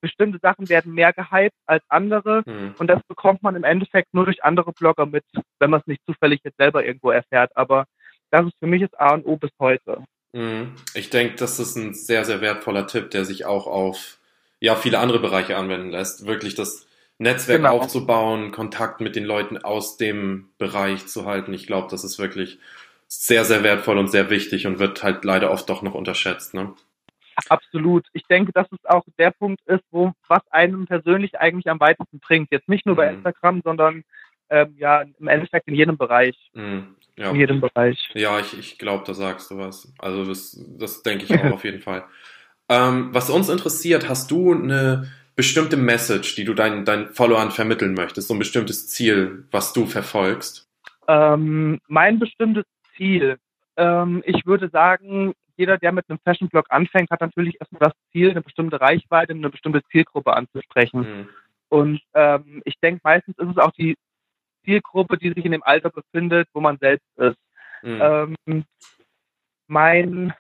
bestimmte 0.01 0.39
Sachen 0.39 0.69
werden 0.69 0.93
mehr 0.93 1.13
gehypt 1.13 1.55
als 1.65 1.83
andere 1.89 2.43
mhm. 2.45 2.75
und 2.77 2.87
das 2.87 3.01
bekommt 3.07 3.43
man 3.43 3.55
im 3.55 3.63
Endeffekt 3.63 4.13
nur 4.13 4.25
durch 4.25 4.43
andere 4.43 4.71
Blogger 4.71 5.05
mit, 5.05 5.23
wenn 5.59 5.69
man 5.69 5.81
es 5.81 5.87
nicht 5.87 6.01
zufällig 6.05 6.41
jetzt 6.43 6.57
selber 6.57 6.85
irgendwo 6.85 7.11
erfährt. 7.11 7.55
Aber 7.55 7.85
das 8.31 8.45
ist 8.45 8.57
für 8.59 8.67
mich 8.67 8.81
das 8.81 8.93
A 8.93 9.13
und 9.13 9.25
O 9.25 9.37
bis 9.37 9.51
heute. 9.59 10.03
Mhm. 10.33 10.75
Ich 10.93 11.09
denke, 11.09 11.35
das 11.35 11.59
ist 11.59 11.75
ein 11.75 11.93
sehr, 11.93 12.25
sehr 12.25 12.41
wertvoller 12.41 12.87
Tipp, 12.87 13.11
der 13.11 13.25
sich 13.25 13.45
auch 13.45 13.67
auf 13.67 14.17
ja, 14.59 14.75
viele 14.75 14.99
andere 14.99 15.19
Bereiche 15.19 15.57
anwenden 15.57 15.89
lässt. 15.89 16.25
Wirklich 16.25 16.55
das 16.55 16.85
Netzwerk 17.17 17.59
genau. 17.59 17.77
aufzubauen, 17.77 18.51
Kontakt 18.51 19.01
mit 19.01 19.15
den 19.15 19.25
Leuten 19.25 19.57
aus 19.57 19.97
dem 19.97 20.49
Bereich 20.57 21.07
zu 21.07 21.25
halten. 21.25 21.53
Ich 21.53 21.67
glaube, 21.67 21.87
das 21.89 22.03
ist 22.03 22.19
wirklich 22.19 22.59
sehr, 23.07 23.43
sehr 23.43 23.63
wertvoll 23.63 23.97
und 23.97 24.09
sehr 24.09 24.29
wichtig 24.29 24.67
und 24.67 24.79
wird 24.79 25.03
halt 25.03 25.25
leider 25.25 25.51
oft 25.51 25.69
doch 25.69 25.81
noch 25.81 25.95
unterschätzt. 25.95 26.53
Ne? 26.53 26.73
Absolut. 27.49 28.07
Ich 28.13 28.23
denke, 28.23 28.51
dass 28.51 28.67
es 28.71 28.83
auch 28.85 29.03
der 29.17 29.31
Punkt 29.31 29.61
ist, 29.65 29.83
wo 29.91 30.13
was 30.27 30.41
einem 30.51 30.85
persönlich 30.85 31.39
eigentlich 31.39 31.69
am 31.69 31.79
weitesten 31.79 32.19
bringt. 32.19 32.49
Jetzt 32.51 32.67
nicht 32.67 32.85
nur 32.85 32.95
bei 32.95 33.09
mhm. 33.09 33.17
Instagram, 33.17 33.61
sondern 33.63 34.03
ähm, 34.49 34.75
ja 34.77 35.01
im 35.01 35.27
Endeffekt 35.27 35.67
in 35.67 35.75
jedem 35.75 35.97
Bereich. 35.97 36.35
Mhm. 36.53 36.95
Ja. 37.15 37.31
In 37.31 37.35
jedem 37.35 37.61
Bereich. 37.61 38.09
Ja, 38.13 38.39
ich, 38.39 38.57
ich 38.57 38.77
glaube, 38.77 39.03
da 39.05 39.13
sagst 39.13 39.51
du 39.51 39.57
was. 39.57 39.93
Also 39.99 40.25
das, 40.25 40.63
das 40.77 41.03
denke 41.03 41.25
ich 41.25 41.39
auch 41.39 41.53
auf 41.53 41.63
jeden 41.63 41.81
Fall. 41.81 42.03
Ähm, 42.71 43.09
was 43.13 43.31
uns 43.31 43.49
interessiert, 43.49 44.07
hast 44.07 44.29
du 44.29 44.53
eine 44.53 45.09
bestimmte 45.35 45.75
Message, 45.75 46.35
die 46.35 46.43
du 46.43 46.53
deinen, 46.53 46.85
deinen 46.85 47.07
Followern 47.07 47.49
vermitteln 47.49 47.95
möchtest, 47.95 48.27
so 48.27 48.35
ein 48.35 48.39
bestimmtes 48.39 48.89
Ziel, 48.89 49.47
was 49.49 49.73
du 49.73 49.87
verfolgst? 49.87 50.69
Ähm, 51.07 51.79
mein 51.87 52.19
bestimmtes 52.19 52.65
Ziel. 52.95 53.37
Ähm, 53.75 54.21
ich 54.25 54.45
würde 54.45 54.69
sagen, 54.69 55.33
jeder, 55.59 55.77
der 55.77 55.91
mit 55.91 56.09
einem 56.09 56.19
Fashion-Blog 56.23 56.67
anfängt, 56.69 57.11
hat 57.11 57.19
natürlich 57.19 57.59
erstmal 57.59 57.89
das 57.89 57.93
Ziel, 58.11 58.31
eine 58.31 58.41
bestimmte 58.41 58.79
Reichweite, 58.79 59.33
eine 59.33 59.49
bestimmte 59.49 59.83
Zielgruppe 59.91 60.33
anzusprechen. 60.33 61.01
Mhm. 61.01 61.29
Und 61.67 62.01
ähm, 62.13 62.61
ich 62.63 62.79
denke, 62.79 63.01
meistens 63.03 63.37
ist 63.37 63.49
es 63.49 63.57
auch 63.57 63.71
die 63.73 63.97
Zielgruppe, 64.63 65.17
die 65.17 65.33
sich 65.33 65.43
in 65.43 65.51
dem 65.51 65.63
Alter 65.63 65.89
befindet, 65.89 66.47
wo 66.53 66.61
man 66.61 66.77
selbst 66.77 67.05
ist. 67.17 67.37
Mhm. 67.83 68.35
Ähm, 68.47 68.65
mein 69.67 70.33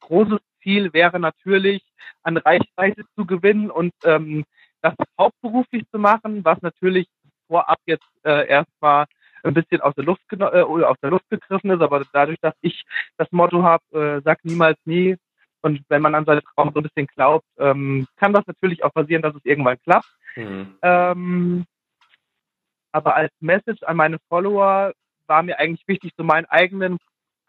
großes 0.00 0.40
Ziel 0.62 0.92
wäre 0.92 1.18
natürlich, 1.18 1.82
an 2.22 2.36
Reichweite 2.36 3.04
zu 3.14 3.24
gewinnen 3.24 3.70
und 3.70 3.94
ähm, 4.04 4.44
das 4.82 4.94
hauptberuflich 5.18 5.84
zu 5.90 5.98
machen, 5.98 6.44
was 6.44 6.60
natürlich 6.60 7.08
vorab 7.48 7.78
jetzt 7.86 8.06
äh, 8.24 8.46
erstmal 8.46 9.06
ein 9.42 9.54
bisschen 9.54 9.80
aus 9.80 9.94
der 9.94 10.04
Luft 10.04 10.22
äh, 10.32 10.42
aus 10.42 10.96
der 11.02 11.10
Luft 11.10 11.28
gegriffen 11.30 11.70
ist, 11.70 11.80
aber 11.80 12.04
dadurch, 12.12 12.38
dass 12.40 12.54
ich 12.60 12.84
das 13.16 13.30
Motto 13.32 13.62
habe, 13.62 13.84
äh, 13.92 14.20
sag 14.24 14.44
niemals 14.44 14.78
nie 14.84 15.16
und 15.62 15.82
wenn 15.88 16.02
man 16.02 16.14
an 16.14 16.24
seinen 16.24 16.42
Traum 16.42 16.70
so 16.72 16.80
ein 16.80 16.84
bisschen 16.84 17.06
glaubt, 17.08 17.46
ähm, 17.58 18.06
kann 18.16 18.32
das 18.32 18.46
natürlich 18.46 18.84
auch 18.84 18.92
passieren, 18.92 19.22
dass 19.22 19.34
es 19.34 19.44
irgendwann 19.44 19.80
klappt. 19.80 20.08
Mhm. 20.36 20.76
Ähm, 20.82 21.64
aber 22.92 23.16
als 23.16 23.32
Message 23.40 23.82
an 23.82 23.96
meine 23.96 24.18
Follower 24.28 24.92
war 25.26 25.42
mir 25.42 25.58
eigentlich 25.58 25.86
wichtig, 25.88 26.12
so 26.16 26.24
meinen 26.24 26.46
eigenen 26.46 26.98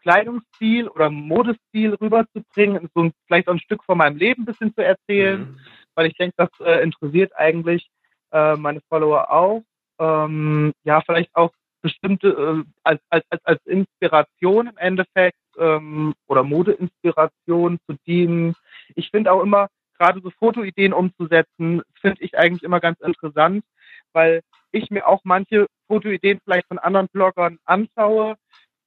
Kleidungsstil 0.02 0.88
oder 0.88 1.10
Modestil 1.10 1.94
rüberzubringen, 1.94 2.88
so 2.94 3.04
ein, 3.04 3.12
vielleicht 3.26 3.46
so 3.46 3.52
ein 3.52 3.60
Stück 3.60 3.84
von 3.84 3.98
meinem 3.98 4.16
Leben 4.16 4.42
ein 4.42 4.46
bisschen 4.46 4.74
zu 4.74 4.84
erzählen, 4.84 5.40
mhm. 5.40 5.60
weil 5.94 6.06
ich 6.06 6.14
denke, 6.14 6.34
das 6.36 6.50
äh, 6.60 6.82
interessiert 6.82 7.32
eigentlich 7.36 7.88
äh, 8.32 8.56
meine 8.56 8.80
Follower 8.88 9.30
auch. 9.30 9.62
Ähm, 10.00 10.72
ja, 10.84 11.00
vielleicht 11.02 11.34
auch 11.34 11.52
bestimmte 11.80 12.28
äh, 12.28 12.64
als, 12.82 13.00
als, 13.10 13.24
als, 13.44 13.64
Inspiration 13.66 14.68
im 14.68 14.76
Endeffekt 14.76 15.38
ähm, 15.58 16.14
oder 16.26 16.42
Modeinspiration 16.42 17.78
zu 17.86 17.96
dienen. 18.06 18.54
Ich 18.94 19.10
finde 19.10 19.32
auch 19.32 19.42
immer, 19.42 19.68
gerade 19.98 20.20
so 20.20 20.30
Fotoideen 20.30 20.92
umzusetzen, 20.92 21.82
finde 22.00 22.22
ich 22.22 22.38
eigentlich 22.38 22.62
immer 22.62 22.80
ganz 22.80 23.00
interessant, 23.00 23.64
weil 24.12 24.42
ich 24.70 24.90
mir 24.90 25.06
auch 25.06 25.20
manche 25.24 25.66
Fotoideen 25.86 26.40
vielleicht 26.44 26.68
von 26.68 26.78
anderen 26.78 27.08
Bloggern 27.08 27.58
anschaue, 27.64 28.36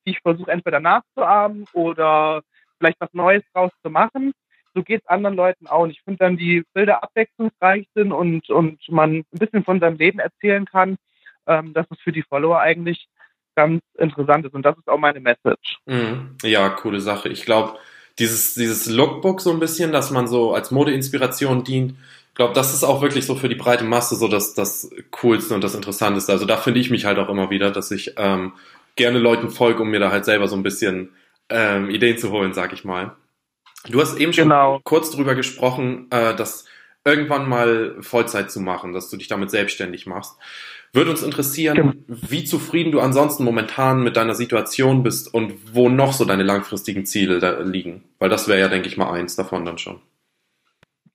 die 0.06 0.12
ich 0.12 0.20
versuche 0.22 0.52
entweder 0.52 0.80
nachzuahmen 0.80 1.66
oder 1.74 2.42
vielleicht 2.78 3.00
was 3.00 3.14
Neues 3.14 3.44
draus 3.54 3.72
zu 3.84 3.90
machen. 3.90 4.34
So 4.74 4.84
geht 4.84 5.02
es 5.02 5.08
anderen 5.08 5.36
Leuten 5.36 5.68
auch. 5.68 5.84
Und 5.84 5.92
ich 5.92 6.02
finde 6.02 6.20
dann 6.20 6.38
die 6.38 6.64
Bilder 6.74 7.04
abwechslungsreich 7.04 7.88
sind 7.94 8.12
und, 8.12 8.50
und 8.50 8.80
man 8.90 9.18
ein 9.18 9.26
bisschen 9.32 9.64
von 9.64 9.80
seinem 9.80 9.98
Leben 9.98 10.20
erzählen 10.20 10.66
kann, 10.66 10.98
ähm, 11.52 11.74
dass 11.74 11.86
es 11.90 12.00
für 12.00 12.12
die 12.12 12.24
Follower 12.24 12.60
eigentlich 12.60 13.08
ganz 13.56 13.82
interessant 13.98 14.46
ist. 14.46 14.54
Und 14.54 14.64
das 14.64 14.78
ist 14.78 14.88
auch 14.88 14.98
meine 14.98 15.20
Message. 15.20 15.80
Mhm. 15.86 16.38
Ja, 16.44 16.70
coole 16.70 17.02
Sache. 17.02 17.30
Ich 17.30 17.46
glaube, 17.46 17.78
dieses, 18.20 18.54
dieses 18.54 18.88
Lookbook 18.88 19.42
so 19.42 19.52
ein 19.52 19.60
bisschen, 19.60 19.92
dass 19.92 20.12
man 20.12 20.28
so 20.28 20.54
als 20.54 20.72
Modeinspiration 20.72 21.64
dient, 21.64 21.96
ich 22.30 22.36
glaube, 22.36 22.54
das 22.54 22.74
ist 22.74 22.86
auch 22.86 23.02
wirklich 23.02 23.26
so 23.26 23.36
für 23.36 23.50
die 23.50 23.56
breite 23.56 23.84
Masse 23.84 24.16
so 24.16 24.30
das, 24.30 24.54
das 24.54 24.90
Coolste 25.12 25.54
und 25.54 25.64
das 25.64 25.76
Interessanteste. 25.76 26.32
Also 26.32 26.46
da 26.46 26.56
finde 26.56 26.80
ich 26.80 26.90
mich 26.90 27.04
halt 27.04 27.20
auch 27.20 27.28
immer 27.28 27.50
wieder, 27.50 27.72
dass 27.72 27.92
ich 27.92 28.14
ähm, 28.16 28.54
gerne 28.96 29.20
Leuten 29.20 29.50
folge, 29.50 29.82
um 29.82 29.90
mir 29.90 30.00
da 30.00 30.12
halt 30.12 30.24
selber 30.24 30.48
so 30.48 30.56
ein 30.56 30.64
bisschen 30.64 31.10
ähm, 31.50 31.90
Ideen 31.90 32.18
zu 32.18 32.32
holen, 32.32 32.54
sag 32.54 32.72
ich 32.72 32.86
mal. 32.86 33.18
Du 33.90 34.00
hast 34.00 34.18
eben 34.18 34.32
schon 34.32 34.46
genau. 34.46 34.80
kurz 34.84 35.12
drüber 35.12 35.36
gesprochen, 35.36 36.08
äh, 36.12 36.34
dass 36.34 36.66
irgendwann 37.06 37.50
mal 37.50 37.96
Vollzeit 38.02 38.52
zu 38.52 38.60
machen, 38.60 38.94
dass 38.94 39.10
du 39.10 39.18
dich 39.18 39.28
damit 39.28 39.50
selbstständig 39.52 40.06
machst. 40.06 40.38
Würde 40.94 41.12
uns 41.12 41.24
interessieren, 41.24 41.76
genau. 41.76 41.94
wie 42.08 42.44
zufrieden 42.44 42.92
du 42.92 43.00
ansonsten 43.00 43.46
momentan 43.46 44.04
mit 44.04 44.18
deiner 44.18 44.36
Situation 44.36 45.04
bist 45.04 45.34
und 45.34 45.74
wo 45.74 45.88
noch 45.88 46.12
so 46.12 46.26
deine 46.26 46.44
langfristigen 46.44 47.06
Ziele 47.06 47.64
liegen. 47.64 48.04
Weil 48.20 48.30
das 48.30 48.50
wäre 48.50 48.60
ja, 48.60 48.68
denke 48.68 48.90
ich 48.90 48.98
mal, 48.98 49.12
eins 49.12 49.38
davon 49.38 49.64
dann 49.64 49.78
schon. 49.78 50.02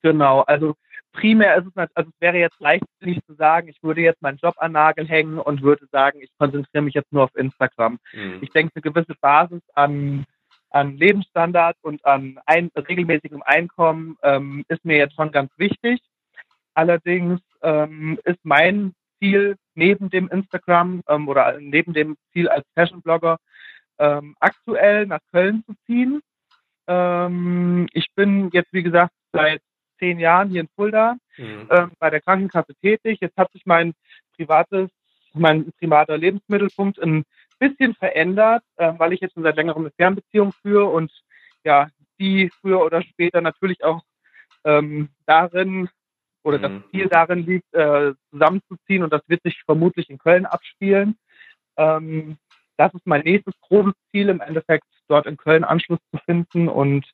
Genau, 0.02 0.40
also 0.42 0.76
primär 1.12 1.56
ist 1.56 1.66
es, 1.66 1.88
also 1.94 2.10
es 2.10 2.20
wäre 2.20 2.38
jetzt 2.38 2.60
leichtsinnig 2.60 3.20
zu 3.26 3.34
sagen, 3.34 3.68
ich 3.68 3.82
würde 3.82 4.00
jetzt 4.00 4.22
meinen 4.22 4.38
Job 4.38 4.54
an 4.58 4.72
Nagel 4.72 5.06
hängen 5.06 5.38
und 5.38 5.62
würde 5.62 5.86
sagen, 5.90 6.20
ich 6.22 6.30
konzentriere 6.38 6.82
mich 6.82 6.94
jetzt 6.94 7.12
nur 7.12 7.24
auf 7.24 7.34
Instagram. 7.34 7.98
Mhm. 8.12 8.38
Ich 8.40 8.50
denke, 8.50 8.72
eine 8.74 8.82
gewisse 8.82 9.14
Basis 9.20 9.62
an, 9.74 10.24
an 10.76 10.98
Lebensstandard 10.98 11.78
und 11.80 12.04
an 12.04 12.38
ein, 12.44 12.70
regelmäßigem 12.76 13.42
Einkommen 13.42 14.18
ähm, 14.22 14.62
ist 14.68 14.84
mir 14.84 14.98
jetzt 14.98 15.14
schon 15.14 15.32
ganz 15.32 15.50
wichtig. 15.56 16.00
Allerdings 16.74 17.40
ähm, 17.62 18.18
ist 18.24 18.40
mein 18.42 18.92
Ziel 19.18 19.56
neben 19.74 20.10
dem 20.10 20.28
Instagram 20.28 21.02
ähm, 21.08 21.28
oder 21.28 21.58
neben 21.60 21.94
dem 21.94 22.18
Ziel 22.30 22.50
als 22.50 22.66
Fashion-Blogger 22.74 23.38
ähm, 23.98 24.36
aktuell 24.38 25.06
nach 25.06 25.20
Köln 25.32 25.64
zu 25.64 25.72
ziehen. 25.86 26.20
Ähm, 26.86 27.86
ich 27.94 28.08
bin 28.14 28.50
jetzt, 28.52 28.70
wie 28.74 28.82
gesagt, 28.82 29.14
seit 29.32 29.62
zehn 29.98 30.18
Jahren 30.18 30.50
hier 30.50 30.60
in 30.60 30.68
Fulda 30.76 31.16
mhm. 31.38 31.68
ähm, 31.70 31.92
bei 31.98 32.10
der 32.10 32.20
Krankenkasse 32.20 32.74
tätig. 32.82 33.16
Jetzt 33.22 33.38
hat 33.38 33.50
sich 33.52 33.64
mein 33.64 33.94
privates, 34.36 34.90
mein 35.32 35.72
privater 35.78 36.18
Lebensmittelpunkt 36.18 36.98
ein 36.98 37.24
bisschen 37.58 37.94
verändert, 37.94 38.62
äh, 38.76 38.92
weil 38.98 39.12
ich 39.12 39.20
jetzt 39.20 39.34
schon 39.34 39.42
seit 39.42 39.56
längerem 39.56 39.82
eine 39.82 39.92
Fernbeziehung 39.92 40.52
führe 40.62 40.86
und 40.86 41.12
ja, 41.64 41.88
die 42.18 42.50
früher 42.60 42.84
oder 42.84 43.02
später 43.02 43.40
natürlich 43.40 43.82
auch 43.84 44.02
ähm, 44.64 45.10
darin 45.26 45.88
oder 46.42 46.58
mhm. 46.58 46.62
das 46.62 46.90
Ziel 46.90 47.08
darin 47.08 47.46
liegt, 47.46 47.74
äh, 47.74 48.14
zusammenzuziehen 48.30 49.02
und 49.02 49.12
das 49.12 49.22
wird 49.28 49.42
sich 49.42 49.60
vermutlich 49.64 50.10
in 50.10 50.18
Köln 50.18 50.46
abspielen. 50.46 51.16
Ähm, 51.76 52.38
das 52.76 52.92
ist 52.94 53.06
mein 53.06 53.22
nächstes 53.22 53.54
großes 53.62 53.94
Ziel, 54.10 54.28
im 54.28 54.40
Endeffekt 54.40 54.86
dort 55.08 55.26
in 55.26 55.36
Köln 55.36 55.64
Anschluss 55.64 56.00
zu 56.10 56.18
finden 56.24 56.68
und 56.68 57.06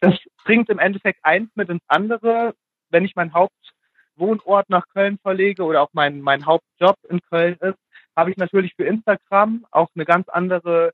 das 0.00 0.18
bringt 0.44 0.68
im 0.68 0.78
Endeffekt 0.78 1.20
eins 1.22 1.50
mit 1.54 1.68
ins 1.70 1.82
andere. 1.88 2.54
Wenn 2.90 3.04
ich 3.04 3.14
meinen 3.14 3.32
Hauptwohnort 3.32 4.68
nach 4.68 4.86
Köln 4.88 5.18
verlege 5.22 5.64
oder 5.64 5.82
auch 5.82 5.90
mein, 5.92 6.20
mein 6.20 6.44
Hauptjob 6.44 6.96
in 7.08 7.20
Köln 7.20 7.56
ist, 7.60 7.78
habe 8.16 8.30
ich 8.30 8.36
natürlich 8.36 8.74
für 8.74 8.84
Instagram 8.84 9.66
auch 9.70 9.88
eine 9.94 10.04
ganz 10.04 10.28
andere 10.28 10.92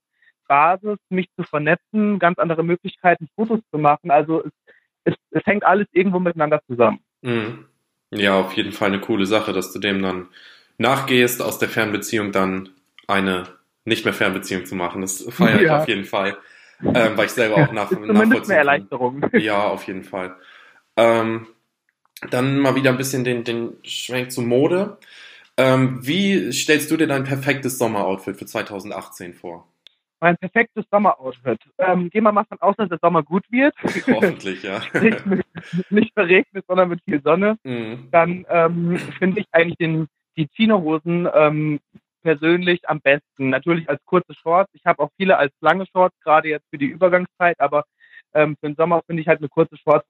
Basis, 0.48 0.98
mich 1.08 1.28
zu 1.36 1.44
vernetzen, 1.44 2.18
ganz 2.18 2.38
andere 2.38 2.64
Möglichkeiten, 2.64 3.28
Fotos 3.36 3.60
zu 3.70 3.78
machen. 3.78 4.10
Also 4.10 4.44
es, 4.44 4.52
es, 5.04 5.14
es 5.30 5.46
hängt 5.46 5.64
alles 5.64 5.86
irgendwo 5.92 6.18
miteinander 6.18 6.60
zusammen. 6.66 7.00
Mhm. 7.22 7.66
Ja, 8.10 8.40
auf 8.40 8.54
jeden 8.54 8.72
Fall 8.72 8.88
eine 8.88 9.00
coole 9.00 9.26
Sache, 9.26 9.52
dass 9.52 9.72
du 9.72 9.78
dem 9.78 10.02
dann 10.02 10.26
nachgehst, 10.78 11.40
aus 11.42 11.58
der 11.58 11.68
Fernbeziehung 11.68 12.32
dann 12.32 12.70
eine 13.06 13.44
nicht 13.84 14.04
mehr 14.04 14.14
Fernbeziehung 14.14 14.66
zu 14.66 14.74
machen. 14.74 15.02
Das 15.02 15.24
feiere 15.30 15.62
ich 15.62 15.70
auf 15.70 15.88
jeden 15.88 16.04
Fall. 16.04 16.36
Ähm, 16.82 17.16
weil 17.16 17.26
ich 17.26 17.32
selber 17.32 17.56
auch 17.56 17.72
nach, 17.72 17.90
nachvollziehen 17.92 18.52
eine 18.52 18.58
Erleichterung. 18.58 19.20
Kann. 19.20 19.30
Ja, 19.40 19.64
auf 19.64 19.84
jeden 19.84 20.02
Fall. 20.02 20.34
Ähm, 20.96 21.46
dann 22.30 22.58
mal 22.58 22.74
wieder 22.74 22.90
ein 22.90 22.96
bisschen 22.96 23.24
den, 23.24 23.44
den 23.44 23.76
Schwenk 23.82 24.32
zur 24.32 24.44
Mode. 24.44 24.98
Ähm, 25.60 25.98
wie 26.00 26.52
stellst 26.52 26.90
du 26.90 26.96
dir 26.96 27.06
dein 27.06 27.24
perfektes 27.24 27.76
Sommeroutfit 27.76 28.38
für 28.38 28.46
2018 28.46 29.34
vor? 29.34 29.68
Mein 30.18 30.38
perfektes 30.38 30.86
Sommeroutfit. 30.90 31.60
Ähm, 31.76 32.08
gehen 32.08 32.24
wir 32.24 32.32
mal 32.32 32.44
von 32.44 32.58
aus, 32.60 32.76
dass 32.76 32.88
der 32.88 32.98
Sommer 33.02 33.22
gut 33.22 33.44
wird. 33.50 33.74
Hoffentlich, 34.06 34.62
ja. 34.62 34.80
nicht, 35.00 35.22
nicht 35.90 36.14
verregnet, 36.14 36.64
sondern 36.66 36.88
mit 36.88 37.02
viel 37.04 37.20
Sonne. 37.22 37.58
Mhm. 37.64 38.08
Dann 38.10 38.46
ähm, 38.48 38.98
finde 39.18 39.40
ich 39.40 39.46
eigentlich 39.52 39.76
den, 39.76 40.08
die 40.38 40.48
Chino-Hosen 40.48 41.28
ähm, 41.34 41.80
persönlich 42.22 42.88
am 42.88 43.00
besten. 43.02 43.50
Natürlich 43.50 43.86
als 43.90 44.02
kurze 44.06 44.32
Shorts. 44.34 44.70
Ich 44.72 44.86
habe 44.86 45.02
auch 45.02 45.10
viele 45.18 45.36
als 45.36 45.52
lange 45.60 45.84
Shorts, 45.86 46.16
gerade 46.22 46.48
jetzt 46.48 46.64
für 46.70 46.78
die 46.78 46.86
Übergangszeit, 46.86 47.60
aber 47.60 47.84
ähm, 48.32 48.56
für 48.60 48.68
den 48.68 48.76
Sommer 48.76 49.02
finde 49.06 49.20
ich 49.20 49.28
halt 49.28 49.40
eine 49.40 49.48
kurze 49.48 49.76
Shorts 49.76 50.06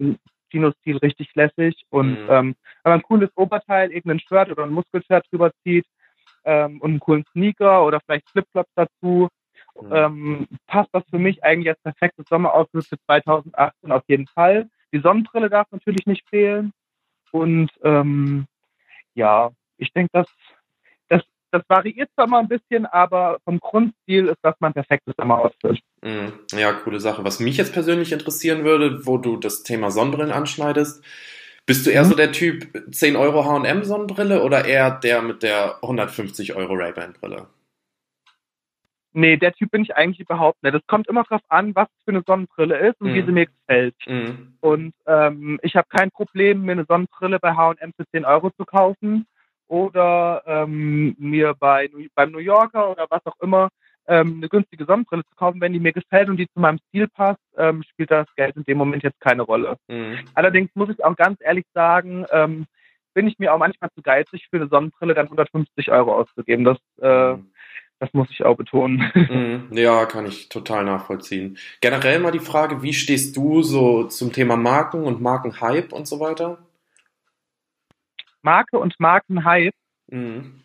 im 0.50 0.60
Kino-Stil 0.60 0.98
richtig 0.98 1.34
lässig. 1.34 1.84
Und 1.90 2.10
mhm. 2.10 2.30
ähm, 2.30 2.56
wenn 2.82 2.92
man 2.92 3.00
ein 3.00 3.02
cooles 3.02 3.30
Oberteil, 3.36 3.90
irgendein 3.92 4.20
Shirt 4.20 4.50
oder 4.50 4.64
ein 4.64 4.72
Muskelshirt 4.72 5.26
drüber 5.30 5.52
zieht 5.62 5.86
ähm, 6.44 6.80
und 6.80 6.90
einen 6.90 7.00
coolen 7.00 7.24
Sneaker 7.32 7.84
oder 7.84 8.00
vielleicht 8.00 8.28
Flipflops 8.30 8.70
dazu, 8.74 9.28
mhm. 9.80 9.92
ähm, 9.92 10.48
passt 10.66 10.90
das 10.92 11.04
für 11.10 11.18
mich 11.18 11.42
eigentlich 11.44 11.68
als 11.68 11.82
perfektes 11.82 12.26
Sommerausflug 12.28 12.84
für 12.84 12.98
2018 13.06 13.92
auf 13.92 14.02
jeden 14.08 14.26
Fall. 14.26 14.68
Die 14.92 15.00
Sonnenbrille 15.00 15.50
darf 15.50 15.68
natürlich 15.70 16.06
nicht 16.06 16.28
fehlen. 16.28 16.72
Und 17.32 17.70
ähm, 17.84 18.46
ja, 19.14 19.50
ich 19.76 19.92
denke, 19.92 20.10
das 20.12 20.28
das 21.50 21.62
variiert 21.68 22.10
zwar 22.14 22.26
mal 22.26 22.40
ein 22.40 22.48
bisschen, 22.48 22.86
aber 22.86 23.38
vom 23.44 23.58
Grundstil 23.58 24.26
ist 24.26 24.38
das 24.42 24.54
mein 24.60 24.72
perfektes 24.72 25.14
Sommeroutfit. 25.18 25.80
Mhm. 26.02 26.32
Ja, 26.52 26.72
coole 26.72 27.00
Sache. 27.00 27.24
Was 27.24 27.40
mich 27.40 27.56
jetzt 27.56 27.72
persönlich 27.72 28.12
interessieren 28.12 28.64
würde, 28.64 29.06
wo 29.06 29.18
du 29.18 29.36
das 29.36 29.62
Thema 29.62 29.90
Sonnenbrillen 29.90 30.32
anschneidest, 30.32 31.04
bist 31.66 31.86
du 31.86 31.90
eher 31.90 32.04
mhm. 32.04 32.08
so 32.08 32.14
der 32.16 32.32
Typ 32.32 32.66
10 32.92 33.16
Euro 33.16 33.44
H&M 33.44 33.84
Sonnenbrille 33.84 34.42
oder 34.42 34.64
eher 34.64 34.90
der 34.90 35.22
mit 35.22 35.42
der 35.42 35.76
150 35.82 36.54
Euro 36.54 36.74
Ray-Ban 36.74 37.14
Brille? 37.20 37.46
Nee, 39.12 39.36
der 39.36 39.52
Typ 39.52 39.72
bin 39.72 39.82
ich 39.82 39.96
eigentlich 39.96 40.20
überhaupt 40.20 40.62
nicht. 40.62 40.74
Das 40.74 40.86
kommt 40.86 41.08
immer 41.08 41.24
drauf 41.24 41.40
an, 41.48 41.74
was 41.74 41.88
für 42.04 42.12
eine 42.12 42.22
Sonnenbrille 42.24 42.78
ist 42.78 43.00
und 43.00 43.10
mm. 43.10 43.14
wie 43.14 43.22
sie 43.22 43.32
mir 43.32 43.46
gefällt. 43.46 43.96
Mm. 44.06 44.54
Und 44.60 44.94
ähm, 45.06 45.58
ich 45.62 45.74
habe 45.74 45.88
kein 45.88 46.12
Problem, 46.12 46.62
mir 46.62 46.72
eine 46.72 46.84
Sonnenbrille 46.84 47.40
bei 47.40 47.54
H&M 47.54 47.92
für 47.96 48.06
10 48.12 48.24
Euro 48.24 48.50
zu 48.50 48.64
kaufen 48.64 49.26
oder 49.70 50.42
ähm, 50.46 51.14
mir 51.18 51.54
bei, 51.54 51.88
beim 52.16 52.32
New 52.32 52.38
Yorker 52.38 52.90
oder 52.90 53.06
was 53.08 53.24
auch 53.24 53.38
immer 53.40 53.68
ähm, 54.08 54.38
eine 54.38 54.48
günstige 54.48 54.84
Sonnenbrille 54.84 55.24
zu 55.24 55.36
kaufen, 55.36 55.60
wenn 55.60 55.72
die 55.72 55.78
mir 55.78 55.92
gefällt 55.92 56.28
und 56.28 56.38
die 56.38 56.48
zu 56.48 56.58
meinem 56.58 56.80
Stil 56.88 57.06
passt, 57.06 57.40
ähm, 57.56 57.84
spielt 57.84 58.10
das 58.10 58.26
Geld 58.34 58.56
in 58.56 58.64
dem 58.64 58.78
Moment 58.78 59.04
jetzt 59.04 59.20
keine 59.20 59.42
Rolle. 59.42 59.76
Mhm. 59.86 60.18
Allerdings 60.34 60.70
muss 60.74 60.88
ich 60.88 61.04
auch 61.04 61.14
ganz 61.14 61.38
ehrlich 61.40 61.64
sagen, 61.72 62.26
ähm, 62.32 62.66
bin 63.14 63.28
ich 63.28 63.38
mir 63.38 63.54
auch 63.54 63.58
manchmal 63.58 63.90
zu 63.94 64.02
geizig 64.02 64.48
für 64.50 64.56
eine 64.56 64.68
Sonnenbrille 64.68 65.14
dann 65.14 65.26
150 65.26 65.92
Euro 65.92 66.16
auszugeben. 66.16 66.64
Das, 66.64 66.78
äh, 67.00 67.34
mhm. 67.34 67.52
das 68.00 68.12
muss 68.12 68.28
ich 68.30 68.44
auch 68.44 68.56
betonen. 68.56 69.08
Mhm. 69.14 69.68
Ja, 69.70 70.04
kann 70.06 70.26
ich 70.26 70.48
total 70.48 70.84
nachvollziehen. 70.84 71.58
Generell 71.80 72.18
mal 72.18 72.32
die 72.32 72.40
Frage, 72.40 72.82
wie 72.82 72.92
stehst 72.92 73.36
du 73.36 73.62
so 73.62 74.04
zum 74.04 74.32
Thema 74.32 74.56
Marken 74.56 75.04
und 75.04 75.20
Markenhype 75.20 75.94
und 75.94 76.08
so 76.08 76.18
weiter? 76.18 76.58
Marke 78.42 78.78
und 78.78 78.98
Markenhype. 78.98 79.76
Mhm. 80.08 80.62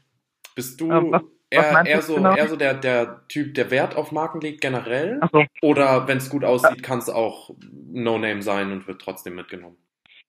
Bist 0.55 0.79
du 0.79 0.91
ähm, 0.91 1.11
was, 1.11 1.23
eher, 1.49 1.73
was 1.73 1.87
eher, 1.87 2.01
so, 2.01 2.15
genau? 2.15 2.35
eher 2.35 2.47
so 2.47 2.55
der, 2.55 2.73
der 2.73 3.27
Typ, 3.27 3.53
der 3.53 3.71
Wert 3.71 3.95
auf 3.95 4.11
Marken 4.11 4.41
legt 4.41 4.61
generell? 4.61 5.19
So. 5.31 5.45
Oder 5.61 6.07
wenn 6.07 6.17
es 6.17 6.29
gut 6.29 6.43
aussieht, 6.43 6.83
kann 6.83 6.99
es 6.99 7.09
auch 7.09 7.51
No-Name 7.91 8.41
sein 8.41 8.71
und 8.71 8.87
wird 8.87 9.01
trotzdem 9.01 9.35
mitgenommen? 9.35 9.77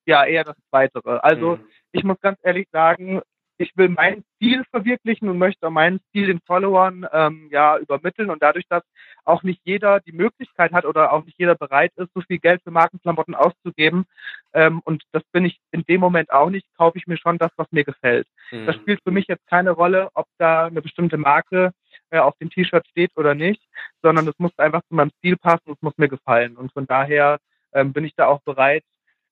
Ja, 0.05 0.25
eher 0.25 0.43
das 0.43 0.57
Weitere. 0.71 1.19
Also 1.19 1.57
mhm. 1.57 1.67
ich 1.91 2.03
muss 2.03 2.19
ganz 2.21 2.39
ehrlich 2.43 2.67
sagen, 2.71 3.21
ich 3.57 3.75
will 3.75 3.89
meinen 3.89 4.23
Stil 4.35 4.63
verwirklichen 4.71 5.29
und 5.29 5.37
möchte 5.37 5.69
meinen 5.69 5.99
Stil 6.09 6.27
den 6.27 6.39
Followern 6.45 7.07
ähm, 7.11 7.49
ja 7.51 7.77
übermitteln 7.77 8.29
und 8.29 8.41
dadurch, 8.41 8.65
dass 8.69 8.83
auch 9.27 9.43
nicht 9.43 9.61
jeder 9.63 9.99
die 9.99 10.11
Möglichkeit 10.11 10.71
hat 10.71 10.85
oder 10.85 11.13
auch 11.13 11.25
nicht 11.25 11.37
jeder 11.37 11.55
bereit 11.55 11.91
ist, 11.95 12.09
so 12.13 12.21
viel 12.21 12.39
Geld 12.39 12.61
für 12.63 12.71
Markenklamotten 12.71 13.35
auszugeben 13.35 14.05
ähm, 14.53 14.81
und 14.85 15.03
das 15.11 15.23
bin 15.31 15.45
ich 15.45 15.59
in 15.71 15.83
dem 15.83 15.99
Moment 15.99 16.31
auch 16.31 16.49
nicht, 16.49 16.65
kaufe 16.77 16.97
ich 16.97 17.07
mir 17.07 17.17
schon 17.17 17.37
das, 17.37 17.51
was 17.57 17.71
mir 17.71 17.83
gefällt. 17.83 18.27
Mhm. 18.51 18.65
Das 18.65 18.75
spielt 18.75 19.01
für 19.03 19.11
mich 19.11 19.27
jetzt 19.27 19.45
keine 19.47 19.71
Rolle, 19.71 20.09
ob 20.13 20.27
da 20.37 20.65
eine 20.65 20.81
bestimmte 20.81 21.17
Marke 21.17 21.71
äh, 22.09 22.19
auf 22.19 22.35
dem 22.37 22.49
T-Shirt 22.49 22.87
steht 22.87 23.11
oder 23.15 23.35
nicht, 23.35 23.61
sondern 24.01 24.27
es 24.27 24.37
muss 24.39 24.57
einfach 24.57 24.81
zu 24.87 24.95
meinem 24.95 25.11
Stil 25.19 25.37
passen, 25.37 25.71
es 25.71 25.81
muss 25.81 25.97
mir 25.97 26.09
gefallen 26.09 26.55
und 26.55 26.71
von 26.71 26.87
daher 26.87 27.37
ähm, 27.73 27.93
bin 27.93 28.05
ich 28.05 28.15
da 28.15 28.27
auch 28.27 28.41
bereit, 28.41 28.83